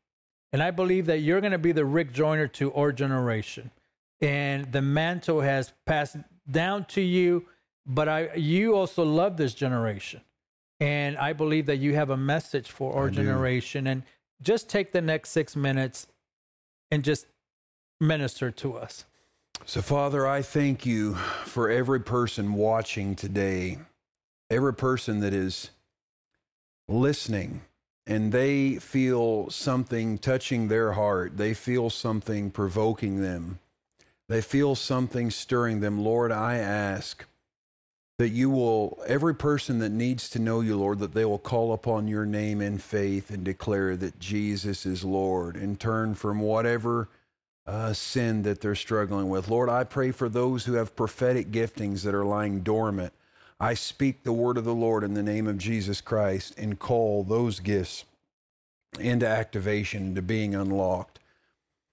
And 0.52 0.62
I 0.62 0.70
believe 0.70 1.06
that 1.06 1.18
you're 1.18 1.40
going 1.40 1.52
to 1.52 1.58
be 1.58 1.72
the 1.72 1.84
Rick 1.84 2.12
Joyner 2.12 2.48
to 2.48 2.72
our 2.72 2.90
generation. 2.90 3.70
And 4.22 4.72
the 4.72 4.82
mantle 4.82 5.42
has 5.42 5.72
passed 5.86 6.16
down 6.50 6.86
to 6.86 7.02
you, 7.02 7.46
but 7.86 8.08
I 8.08 8.34
you 8.34 8.74
also 8.74 9.04
love 9.04 9.36
this 9.36 9.54
generation. 9.54 10.22
And 10.80 11.16
I 11.18 11.34
believe 11.34 11.66
that 11.66 11.76
you 11.76 11.94
have 11.94 12.10
a 12.10 12.16
message 12.16 12.70
for 12.70 12.94
our 12.94 13.06
I 13.06 13.10
generation. 13.10 13.84
Do. 13.84 13.90
And 13.90 14.02
just 14.40 14.68
take 14.68 14.92
the 14.92 15.02
next 15.02 15.30
six 15.30 15.54
minutes 15.54 16.06
and 16.90 17.04
just 17.04 17.26
minister 18.00 18.50
to 18.50 18.76
us. 18.76 19.04
So, 19.64 19.80
Father, 19.80 20.26
I 20.26 20.42
thank 20.42 20.84
you 20.84 21.14
for 21.44 21.70
every 21.70 22.00
person 22.00 22.54
watching 22.54 23.14
today, 23.14 23.78
every 24.50 24.74
person 24.74 25.20
that 25.20 25.32
is 25.32 25.70
listening, 26.88 27.62
and 28.04 28.32
they 28.32 28.76
feel 28.76 29.50
something 29.50 30.18
touching 30.18 30.66
their 30.66 30.94
heart. 30.94 31.36
They 31.36 31.54
feel 31.54 31.90
something 31.90 32.50
provoking 32.50 33.22
them. 33.22 33.60
They 34.28 34.40
feel 34.40 34.74
something 34.74 35.30
stirring 35.30 35.78
them. 35.78 36.02
Lord, 36.02 36.32
I 36.32 36.56
ask 36.56 37.24
that 38.18 38.30
you 38.30 38.50
will, 38.50 39.00
every 39.06 39.34
person 39.34 39.78
that 39.78 39.92
needs 39.92 40.28
to 40.30 40.40
know 40.40 40.60
you, 40.60 40.76
Lord, 40.76 40.98
that 40.98 41.14
they 41.14 41.24
will 41.24 41.38
call 41.38 41.72
upon 41.72 42.08
your 42.08 42.26
name 42.26 42.60
in 42.60 42.78
faith 42.78 43.30
and 43.30 43.44
declare 43.44 43.96
that 43.96 44.18
Jesus 44.18 44.84
is 44.84 45.04
Lord 45.04 45.54
and 45.54 45.78
turn 45.78 46.16
from 46.16 46.40
whatever 46.40 47.08
uh, 47.66 47.92
sin 47.92 48.42
that 48.42 48.60
they're 48.60 48.74
struggling 48.74 49.28
with. 49.28 49.48
Lord, 49.48 49.68
I 49.68 49.84
pray 49.84 50.10
for 50.10 50.28
those 50.28 50.64
who 50.64 50.74
have 50.74 50.96
prophetic 50.96 51.50
giftings 51.50 52.02
that 52.02 52.14
are 52.14 52.24
lying 52.24 52.60
dormant. 52.60 53.12
I 53.60 53.74
speak 53.74 54.24
the 54.24 54.32
word 54.32 54.58
of 54.58 54.64
the 54.64 54.74
Lord 54.74 55.04
in 55.04 55.14
the 55.14 55.22
name 55.22 55.46
of 55.46 55.58
Jesus 55.58 56.00
Christ 56.00 56.58
and 56.58 56.78
call 56.78 57.22
those 57.22 57.60
gifts 57.60 58.04
into 58.98 59.26
activation, 59.26 60.14
to 60.16 60.22
being 60.22 60.54
unlocked. 60.54 61.20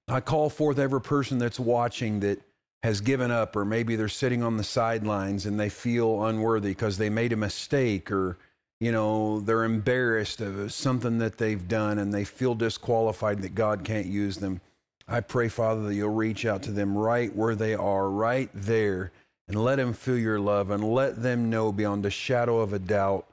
I 0.07 0.19
call 0.19 0.49
forth 0.49 0.79
every 0.79 1.01
person 1.01 1.37
that's 1.37 1.59
watching 1.59 2.19
that 2.21 2.41
has 2.81 3.01
given 3.01 3.29
up, 3.29 3.55
or 3.55 3.65
maybe 3.65 3.95
they're 3.95 4.07
sitting 4.07 4.41
on 4.41 4.57
the 4.57 4.63
sidelines 4.63 5.45
and 5.45 5.59
they 5.59 5.69
feel 5.69 6.23
unworthy 6.25 6.69
because 6.69 6.97
they 6.97 7.09
made 7.09 7.33
a 7.33 7.37
mistake, 7.37 8.11
or 8.11 8.37
you 8.79 8.91
know 8.91 9.39
they're 9.41 9.65
embarrassed 9.65 10.41
of 10.41 10.73
something 10.73 11.19
that 11.19 11.37
they've 11.37 11.67
done 11.67 11.99
and 11.99 12.13
they 12.13 12.23
feel 12.23 12.55
disqualified 12.55 13.41
that 13.41 13.53
God 13.53 13.83
can't 13.83 14.07
use 14.07 14.37
them. 14.37 14.61
I 15.09 15.21
pray, 15.21 15.47
Father, 15.49 15.83
that 15.83 15.95
you'll 15.95 16.13
reach 16.13 16.45
out 16.45 16.63
to 16.63 16.71
them 16.71 16.97
right 16.97 17.35
where 17.35 17.55
they 17.55 17.73
are, 17.73 18.09
right 18.09 18.49
there, 18.53 19.11
and 19.47 19.61
let 19.63 19.77
them 19.77 19.93
feel 19.93 20.17
your 20.17 20.39
love 20.39 20.69
and 20.69 20.83
let 20.83 21.21
them 21.21 21.49
know 21.49 21.71
beyond 21.71 22.05
a 22.05 22.11
shadow 22.11 22.59
of 22.59 22.73
a 22.73 22.79
doubt, 22.79 23.25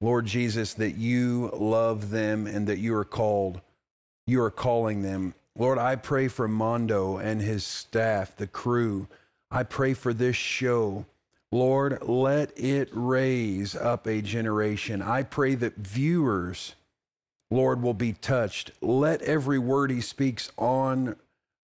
Lord 0.00 0.26
Jesus, 0.26 0.74
that 0.74 0.96
you 0.96 1.50
love 1.52 2.10
them 2.10 2.46
and 2.46 2.66
that 2.66 2.78
you 2.78 2.94
are 2.96 3.04
called. 3.04 3.60
You 4.26 4.42
are 4.42 4.50
calling 4.50 5.02
them 5.02 5.34
Lord, 5.58 5.78
I 5.78 5.96
pray 5.96 6.28
for 6.28 6.46
Mondo 6.46 7.16
and 7.16 7.42
his 7.42 7.64
staff, 7.64 8.36
the 8.36 8.46
crew. 8.46 9.08
I 9.50 9.64
pray 9.64 9.92
for 9.92 10.14
this 10.14 10.36
show. 10.36 11.04
Lord, 11.50 12.00
let 12.02 12.56
it 12.56 12.90
raise 12.92 13.74
up 13.74 14.06
a 14.06 14.22
generation. 14.22 15.02
I 15.02 15.24
pray 15.24 15.56
that 15.56 15.74
viewers, 15.76 16.76
Lord, 17.50 17.82
will 17.82 17.94
be 17.94 18.12
touched. 18.12 18.72
Let 18.80 19.22
every 19.22 19.58
word 19.58 19.90
he 19.90 20.00
speaks 20.00 20.52
on 20.58 21.16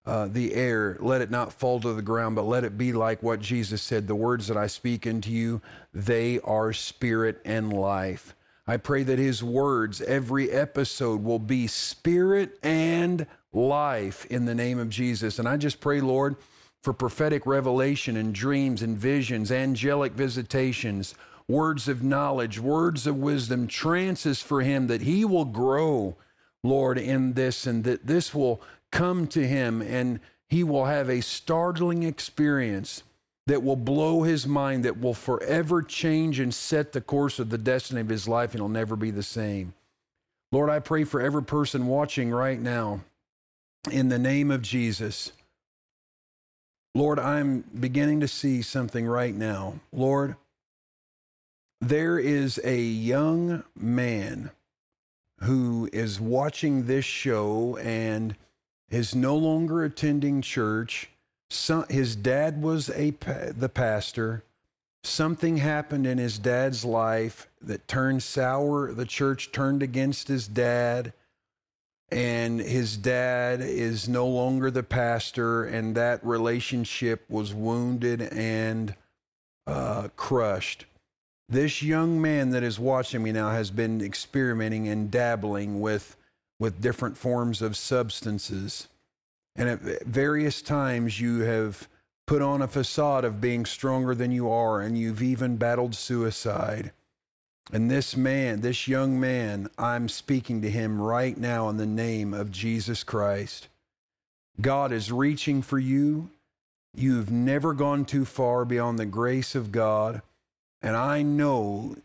uh, 0.06 0.28
the 0.28 0.54
air, 0.54 0.98
let 1.00 1.22
it 1.22 1.30
not 1.30 1.52
fall 1.52 1.80
to 1.80 1.94
the 1.94 2.02
ground, 2.02 2.36
but 2.36 2.44
let 2.44 2.64
it 2.64 2.76
be 2.76 2.92
like 2.92 3.22
what 3.22 3.40
Jesus 3.40 3.80
said 3.82 4.06
the 4.06 4.14
words 4.14 4.48
that 4.48 4.56
I 4.56 4.66
speak 4.66 5.06
into 5.06 5.30
you, 5.30 5.62
they 5.92 6.40
are 6.40 6.72
spirit 6.72 7.40
and 7.44 7.72
life. 7.72 8.34
I 8.66 8.76
pray 8.78 9.02
that 9.02 9.18
his 9.18 9.42
words, 9.42 10.00
every 10.00 10.50
episode, 10.50 11.22
will 11.22 11.38
be 11.38 11.66
spirit 11.66 12.58
and 12.62 13.26
life 13.52 14.26
in 14.26 14.46
the 14.46 14.54
name 14.54 14.78
of 14.78 14.88
Jesus. 14.88 15.38
And 15.38 15.48
I 15.48 15.56
just 15.56 15.80
pray, 15.80 16.00
Lord, 16.00 16.36
for 16.82 16.92
prophetic 16.92 17.46
revelation 17.46 18.16
and 18.16 18.34
dreams 18.34 18.82
and 18.82 18.96
visions, 18.96 19.50
angelic 19.50 20.12
visitations, 20.12 21.14
words 21.48 21.88
of 21.88 22.02
knowledge, 22.02 22.58
words 22.58 23.06
of 23.06 23.16
wisdom, 23.16 23.66
trances 23.66 24.40
for 24.40 24.62
him 24.62 24.86
that 24.86 25.02
he 25.02 25.24
will 25.24 25.44
grow, 25.44 26.16
Lord, 26.62 26.98
in 26.98 27.34
this 27.34 27.66
and 27.66 27.84
that 27.84 28.06
this 28.06 28.34
will 28.34 28.60
come 28.90 29.26
to 29.28 29.46
him 29.46 29.82
and 29.82 30.20
he 30.48 30.62
will 30.64 30.84
have 30.84 31.10
a 31.10 31.20
startling 31.20 32.02
experience 32.02 33.02
that 33.46 33.62
will 33.62 33.76
blow 33.76 34.22
his 34.22 34.46
mind, 34.46 34.84
that 34.84 35.00
will 35.00 35.14
forever 35.14 35.82
change 35.82 36.40
and 36.40 36.54
set 36.54 36.92
the 36.92 37.00
course 37.00 37.38
of 37.38 37.50
the 37.50 37.58
destiny 37.58 38.00
of 38.00 38.08
his 38.08 38.26
life, 38.26 38.52
and 38.52 38.60
he'll 38.60 38.68
never 38.68 38.96
be 38.96 39.10
the 39.10 39.22
same. 39.22 39.74
Lord, 40.50 40.70
I 40.70 40.78
pray 40.78 41.04
for 41.04 41.20
every 41.20 41.42
person 41.42 41.86
watching 41.86 42.30
right 42.30 42.60
now 42.60 43.00
in 43.90 44.08
the 44.08 44.18
name 44.18 44.50
of 44.50 44.62
Jesus. 44.62 45.32
Lord, 46.94 47.18
I'm 47.18 47.64
beginning 47.78 48.20
to 48.20 48.28
see 48.28 48.62
something 48.62 49.06
right 49.06 49.34
now. 49.34 49.80
Lord, 49.92 50.36
there 51.88 52.18
is 52.18 52.60
a 52.64 52.80
young 52.80 53.64
man 53.76 54.50
who 55.40 55.88
is 55.92 56.20
watching 56.20 56.86
this 56.86 57.04
show 57.04 57.76
and 57.76 58.36
is 58.90 59.14
no 59.14 59.36
longer 59.36 59.84
attending 59.84 60.40
church. 60.40 61.10
his 61.88 62.16
dad 62.16 62.62
was 62.62 62.90
a 62.90 63.10
the 63.10 63.68
pastor. 63.68 64.42
Something 65.02 65.58
happened 65.58 66.06
in 66.06 66.18
his 66.18 66.38
dad's 66.38 66.84
life 66.84 67.48
that 67.60 67.86
turned 67.86 68.22
sour. 68.22 68.92
The 68.92 69.04
church 69.04 69.52
turned 69.52 69.82
against 69.82 70.28
his 70.28 70.48
dad 70.48 71.12
and 72.14 72.60
his 72.60 72.96
dad 72.96 73.60
is 73.60 74.08
no 74.08 74.26
longer 74.26 74.70
the 74.70 74.84
pastor, 74.84 75.64
and 75.64 75.96
that 75.96 76.24
relationship 76.24 77.24
was 77.28 77.52
wounded 77.52 78.22
and 78.22 78.94
uh, 79.66 80.08
crushed. 80.14 80.86
This 81.54 81.84
young 81.84 82.20
man 82.20 82.50
that 82.50 82.64
is 82.64 82.80
watching 82.80 83.22
me 83.22 83.30
now 83.30 83.50
has 83.50 83.70
been 83.70 84.00
experimenting 84.00 84.88
and 84.88 85.08
dabbling 85.08 85.80
with, 85.80 86.16
with 86.58 86.80
different 86.80 87.16
forms 87.16 87.62
of 87.62 87.76
substances. 87.76 88.88
And 89.54 89.68
at 89.68 90.04
various 90.04 90.60
times, 90.60 91.20
you 91.20 91.42
have 91.42 91.86
put 92.26 92.42
on 92.42 92.60
a 92.60 92.66
facade 92.66 93.24
of 93.24 93.40
being 93.40 93.66
stronger 93.66 94.16
than 94.16 94.32
you 94.32 94.50
are, 94.50 94.80
and 94.80 94.98
you've 94.98 95.22
even 95.22 95.56
battled 95.56 95.94
suicide. 95.94 96.90
And 97.72 97.88
this 97.88 98.16
man, 98.16 98.62
this 98.62 98.88
young 98.88 99.20
man, 99.20 99.68
I'm 99.78 100.08
speaking 100.08 100.60
to 100.62 100.70
him 100.70 101.00
right 101.00 101.38
now 101.38 101.68
in 101.68 101.76
the 101.76 101.86
name 101.86 102.34
of 102.34 102.50
Jesus 102.50 103.04
Christ. 103.04 103.68
God 104.60 104.90
is 104.90 105.12
reaching 105.12 105.62
for 105.62 105.78
you. 105.78 106.30
You've 106.96 107.30
never 107.30 107.74
gone 107.74 108.06
too 108.06 108.24
far 108.24 108.64
beyond 108.64 108.98
the 108.98 109.06
grace 109.06 109.54
of 109.54 109.70
God. 109.70 110.20
And 110.84 110.98
I 110.98 111.22
know 111.22 111.96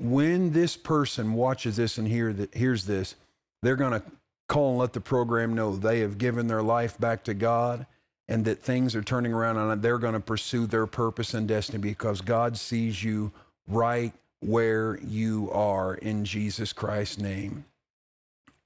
when 0.00 0.50
this 0.50 0.76
person 0.76 1.34
watches 1.34 1.76
this 1.76 1.96
and 1.96 2.08
hear 2.08 2.32
that, 2.32 2.52
hears 2.52 2.84
this, 2.84 3.14
they're 3.62 3.76
going 3.76 3.92
to 3.92 4.02
call 4.48 4.70
and 4.70 4.78
let 4.80 4.92
the 4.92 5.00
program 5.00 5.54
know 5.54 5.76
they 5.76 6.00
have 6.00 6.18
given 6.18 6.48
their 6.48 6.62
life 6.62 6.98
back 6.98 7.22
to 7.24 7.34
God 7.34 7.86
and 8.26 8.44
that 8.44 8.60
things 8.60 8.96
are 8.96 9.02
turning 9.02 9.32
around 9.32 9.58
and 9.58 9.80
they're 9.80 9.98
going 9.98 10.14
to 10.14 10.20
pursue 10.20 10.66
their 10.66 10.88
purpose 10.88 11.34
and 11.34 11.46
destiny 11.46 11.78
because 11.78 12.20
God 12.20 12.58
sees 12.58 13.04
you 13.04 13.30
right 13.68 14.12
where 14.40 14.98
you 15.06 15.48
are 15.52 15.94
in 15.94 16.24
Jesus 16.24 16.72
Christ's 16.72 17.18
name. 17.18 17.64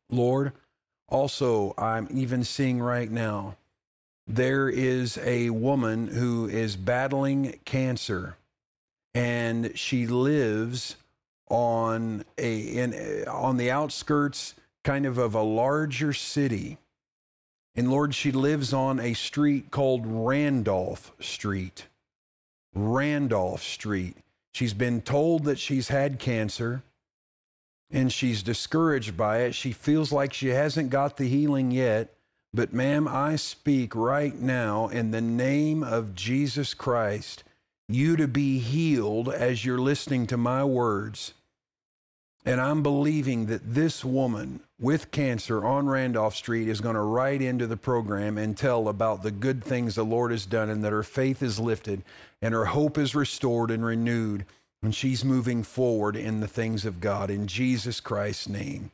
Lord, 0.09 0.53
also, 1.07 1.75
I'm 1.77 2.09
even 2.11 2.44
seeing 2.44 2.81
right 2.81 3.11
now 3.11 3.57
there 4.27 4.70
is 4.70 5.18
a 5.18 5.51
woman 5.51 6.09
who 6.09 6.49
is 6.49 6.77
battling 6.77 7.59
cancer 7.66 8.37
and 9.14 9.77
she 9.77 10.07
lives 10.07 10.96
on 11.49 12.25
a 12.38 12.61
in 12.61 12.94
uh, 13.27 13.31
on 13.31 13.57
the 13.57 13.70
outskirts 13.70 14.55
kind 14.85 15.05
of 15.05 15.18
of 15.18 15.35
a 15.35 15.42
larger 15.42 16.12
city. 16.12 16.79
And 17.75 17.90
lord 17.90 18.14
she 18.14 18.33
lives 18.33 18.73
on 18.73 19.01
a 19.01 19.14
street 19.14 19.70
called 19.70 20.03
randolph 20.07 21.12
street. 21.20 21.87
Randolph 22.75 23.62
street. 23.62 24.16
She's 24.53 24.75
been 24.75 25.01
told 25.03 25.44
that 25.44 25.59
she's 25.59 25.88
had 25.88 26.18
cancer 26.18 26.83
and 27.90 28.12
she's 28.12 28.42
discouraged 28.42 29.16
by 29.16 29.38
it. 29.38 29.55
She 29.55 29.73
feels 29.73 30.12
like 30.12 30.33
she 30.33 30.49
hasn't 30.49 30.90
got 30.90 31.16
the 31.16 31.29
healing 31.29 31.73
yet. 31.73 32.14
But 32.53 32.73
ma'am 32.73 33.07
i 33.07 33.37
speak 33.37 33.94
right 33.94 34.35
now 34.35 34.88
in 34.88 35.12
the 35.12 35.20
name 35.20 35.85
of 35.85 36.16
jesus 36.16 36.75
christ 36.75 37.44
you 37.94 38.16
to 38.16 38.29
be 38.29 38.59
healed 38.59 39.29
as 39.29 39.64
you're 39.64 39.79
listening 39.79 40.26
to 40.29 40.37
my 40.37 40.64
words 40.64 41.35
and 42.44 42.61
I'm 42.61 42.83
believing 42.83 43.46
that 43.46 43.74
this 43.74 44.03
woman 44.03 44.61
with 44.79 45.11
cancer 45.11 45.64
on 45.64 45.88
Randolph 45.88 46.35
Street 46.35 46.68
is 46.68 46.81
going 46.81 46.94
to 46.94 47.03
write 47.03 47.42
into 47.42 47.66
the 47.66 47.76
program 47.76 48.38
and 48.38 48.57
tell 48.57 48.88
about 48.88 49.22
the 49.22 49.31
good 49.31 49.62
things 49.62 49.94
the 49.94 50.05
Lord 50.05 50.31
has 50.31 50.46
done 50.46 50.70
and 50.70 50.83
that 50.83 50.92
her 50.92 51.03
faith 51.03 51.42
is 51.42 51.61
lifted 51.61 52.03
and 52.40 52.55
her 52.55 52.66
hope 52.66 52.96
is 52.96 53.14
restored 53.14 53.70
and 53.70 53.85
renewed. 53.85 54.46
And 54.83 54.94
she's 54.94 55.22
moving 55.22 55.62
forward 55.62 56.16
in 56.16 56.40
the 56.40 56.48
things 56.48 56.87
of 56.87 57.00
God. 57.00 57.29
In 57.29 57.46
Jesus 57.46 58.00
Christ's 58.00 58.48
name, 58.48 58.90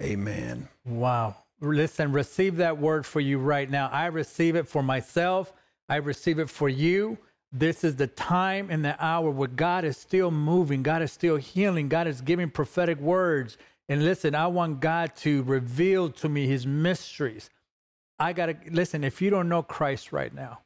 amen. 0.00 0.68
Wow. 0.86 1.34
Listen, 1.60 2.12
receive 2.12 2.58
that 2.58 2.78
word 2.78 3.04
for 3.04 3.18
you 3.18 3.38
right 3.38 3.68
now. 3.68 3.88
I 3.88 4.06
receive 4.06 4.54
it 4.54 4.68
for 4.68 4.84
myself, 4.84 5.52
I 5.88 5.96
receive 5.96 6.38
it 6.38 6.48
for 6.48 6.68
you. 6.68 7.18
This 7.50 7.82
is 7.82 7.96
the 7.96 8.06
time 8.06 8.68
and 8.70 8.84
the 8.84 9.02
hour 9.02 9.30
where 9.30 9.48
God 9.48 9.84
is 9.84 9.96
still 9.96 10.30
moving, 10.30 10.82
God 10.82 11.00
is 11.00 11.12
still 11.12 11.36
healing, 11.36 11.88
God 11.88 12.06
is 12.06 12.20
giving 12.20 12.50
prophetic 12.50 13.00
words. 13.00 13.56
And 13.88 14.04
listen, 14.04 14.34
I 14.34 14.48
want 14.48 14.80
God 14.80 15.16
to 15.16 15.42
reveal 15.44 16.10
to 16.10 16.28
me 16.28 16.46
his 16.46 16.66
mysteries. 16.66 17.48
I 18.18 18.34
got 18.34 18.46
to 18.46 18.56
listen, 18.70 19.02
if 19.02 19.22
you 19.22 19.30
don't 19.30 19.48
know 19.48 19.62
Christ 19.62 20.12
right 20.12 20.34
now, 20.34 20.58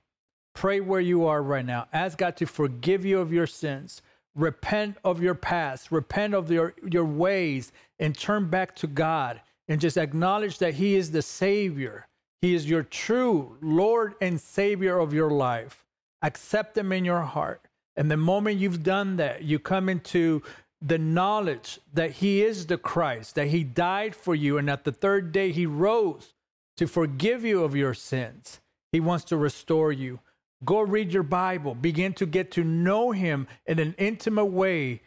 pray 0.55 0.81
where 0.81 1.01
you 1.01 1.27
are 1.27 1.41
right 1.41 1.65
now. 1.65 1.87
Ask 1.93 2.19
God 2.19 2.37
to 2.39 2.47
forgive 2.47 3.05
you 3.05 3.21
of 3.21 3.33
your 3.33 3.47
sins. 3.47 4.03
Repent 4.35 4.97
of 5.05 5.23
your 5.23 5.35
past, 5.35 5.93
repent 5.93 6.35
of 6.35 6.51
your, 6.51 6.75
your 6.91 7.05
ways, 7.05 7.71
and 7.99 8.17
turn 8.17 8.49
back 8.49 8.75
to 8.77 8.87
God 8.87 9.41
and 9.69 9.81
just 9.81 9.99
acknowledge 9.99 10.59
that 10.59 10.75
He 10.75 10.97
is 10.97 11.11
the 11.13 11.23
Savior. 11.23 12.09
He 12.41 12.55
is 12.55 12.69
your 12.69 12.83
true 12.83 13.57
Lord 13.61 14.15
and 14.21 14.41
Savior 14.41 14.99
of 14.99 15.13
your 15.13 15.31
life 15.31 15.82
accept 16.23 16.75
them 16.75 16.93
in 16.93 17.05
your 17.05 17.23
heart. 17.23 17.67
And 17.97 18.11
the 18.11 18.17
moment 18.17 18.59
you've 18.59 18.83
done 18.83 19.17
that, 19.17 19.43
you 19.43 19.59
come 19.59 19.89
into 19.89 20.43
the 20.81 20.99
knowledge 20.99 21.79
that 21.93 22.13
He 22.13 22.43
is 22.43 22.67
the 22.67 22.79
Christ, 22.79 23.35
that 23.35 23.49
He 23.49 23.65
died 23.65 24.15
for 24.15 24.35
you, 24.35 24.59
and 24.59 24.69
that 24.69 24.85
the 24.85 24.93
third 24.93 25.33
day 25.33 25.53
He 25.53 25.67
rose 25.67 26.35
to 26.77 26.87
forgive 26.87 27.45
you 27.45 27.63
of 27.63 27.77
your 27.77 27.95
sins. 27.95 28.61
He 28.91 29.01
wants 29.01 29.25
to 29.27 29.37
restore 29.37 29.93
you. 29.93 30.21
Go 30.65 30.81
read 30.81 31.13
your 31.13 31.23
Bible, 31.23 31.75
begin 31.75 32.15
to 32.15 32.27
get 32.27 32.51
to 32.53 32.65
know 32.65 33.11
Him 33.11 33.47
in 33.67 33.79
an 33.79 33.95
intimate 33.99 34.47
way, 34.47 35.03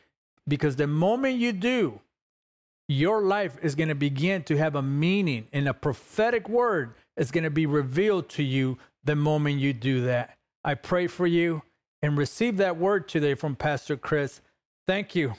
because 0.47 0.75
the 0.75 0.87
moment 0.87 1.37
you 1.37 1.53
do, 1.53 2.01
your 2.87 3.21
life 3.21 3.57
is 3.63 3.73
going 3.73 3.89
to 3.89 3.95
begin 3.95 4.43
to 4.43 4.57
have 4.57 4.75
a 4.75 4.81
meaning, 4.81 5.47
and 5.51 5.67
a 5.67 5.73
prophetic 5.73 6.47
word 6.47 6.93
is 7.17 7.31
going 7.31 7.45
to 7.45 7.49
be 7.49 7.65
revealed 7.65 8.29
to 8.29 8.43
you 8.43 8.77
the 9.03 9.15
moment 9.15 9.59
you 9.59 9.73
do 9.73 10.01
that. 10.05 10.37
I 10.65 10.73
pray 10.73 11.05
for 11.05 11.27
you 11.27 11.61
and 12.01 12.17
receive 12.17 12.57
that 12.57 12.75
word 12.75 13.07
today 13.07 13.35
from 13.35 13.55
Pastor 13.55 13.95
Chris. 13.95 14.41
Thank 14.87 15.13
you. 15.13 15.35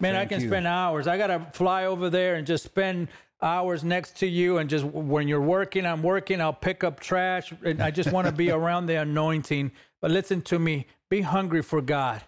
Man, 0.00 0.14
Thank 0.14 0.16
I 0.16 0.34
can 0.34 0.42
you. 0.42 0.48
spend 0.48 0.66
hours. 0.66 1.06
I 1.06 1.16
got 1.16 1.28
to 1.28 1.46
fly 1.52 1.84
over 1.84 2.10
there 2.10 2.34
and 2.34 2.44
just 2.44 2.64
spend 2.64 3.06
hours 3.40 3.84
next 3.84 4.16
to 4.16 4.26
you 4.26 4.58
and 4.58 4.68
just 4.68 4.84
when 4.84 5.28
you're 5.28 5.40
working, 5.40 5.86
I'm 5.86 6.02
working, 6.02 6.40
I'll 6.40 6.52
pick 6.52 6.82
up 6.82 6.98
trash 6.98 7.52
and 7.64 7.80
I 7.80 7.92
just 7.92 8.10
want 8.10 8.26
to 8.26 8.32
be 8.32 8.50
around 8.58 8.86
the 8.86 8.96
anointing. 8.96 9.70
But 10.02 10.10
listen 10.10 10.42
to 10.42 10.58
me, 10.58 10.88
be 11.08 11.20
hungry 11.20 11.62
for 11.62 11.80
God. 11.80 12.22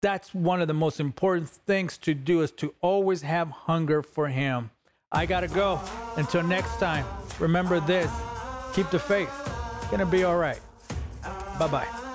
That's 0.00 0.34
one 0.34 0.62
of 0.62 0.66
the 0.66 0.74
most 0.74 0.98
important 0.98 1.50
things 1.50 1.98
to 1.98 2.14
do 2.14 2.40
is 2.40 2.52
to 2.52 2.74
always 2.80 3.20
have 3.20 3.50
hunger 3.50 4.02
for 4.02 4.28
him. 4.28 4.70
I 5.12 5.26
got 5.26 5.40
to 5.40 5.48
go. 5.48 5.78
Until 6.16 6.42
next 6.42 6.78
time, 6.78 7.04
remember 7.38 7.80
this. 7.80 8.10
Keep 8.72 8.88
the 8.88 8.98
faith. 8.98 9.30
It's 9.76 9.86
going 9.88 9.98
to 9.98 10.06
be 10.06 10.24
all 10.24 10.38
right. 10.38 10.58
Bye 11.60 11.68
bye. 11.68 12.09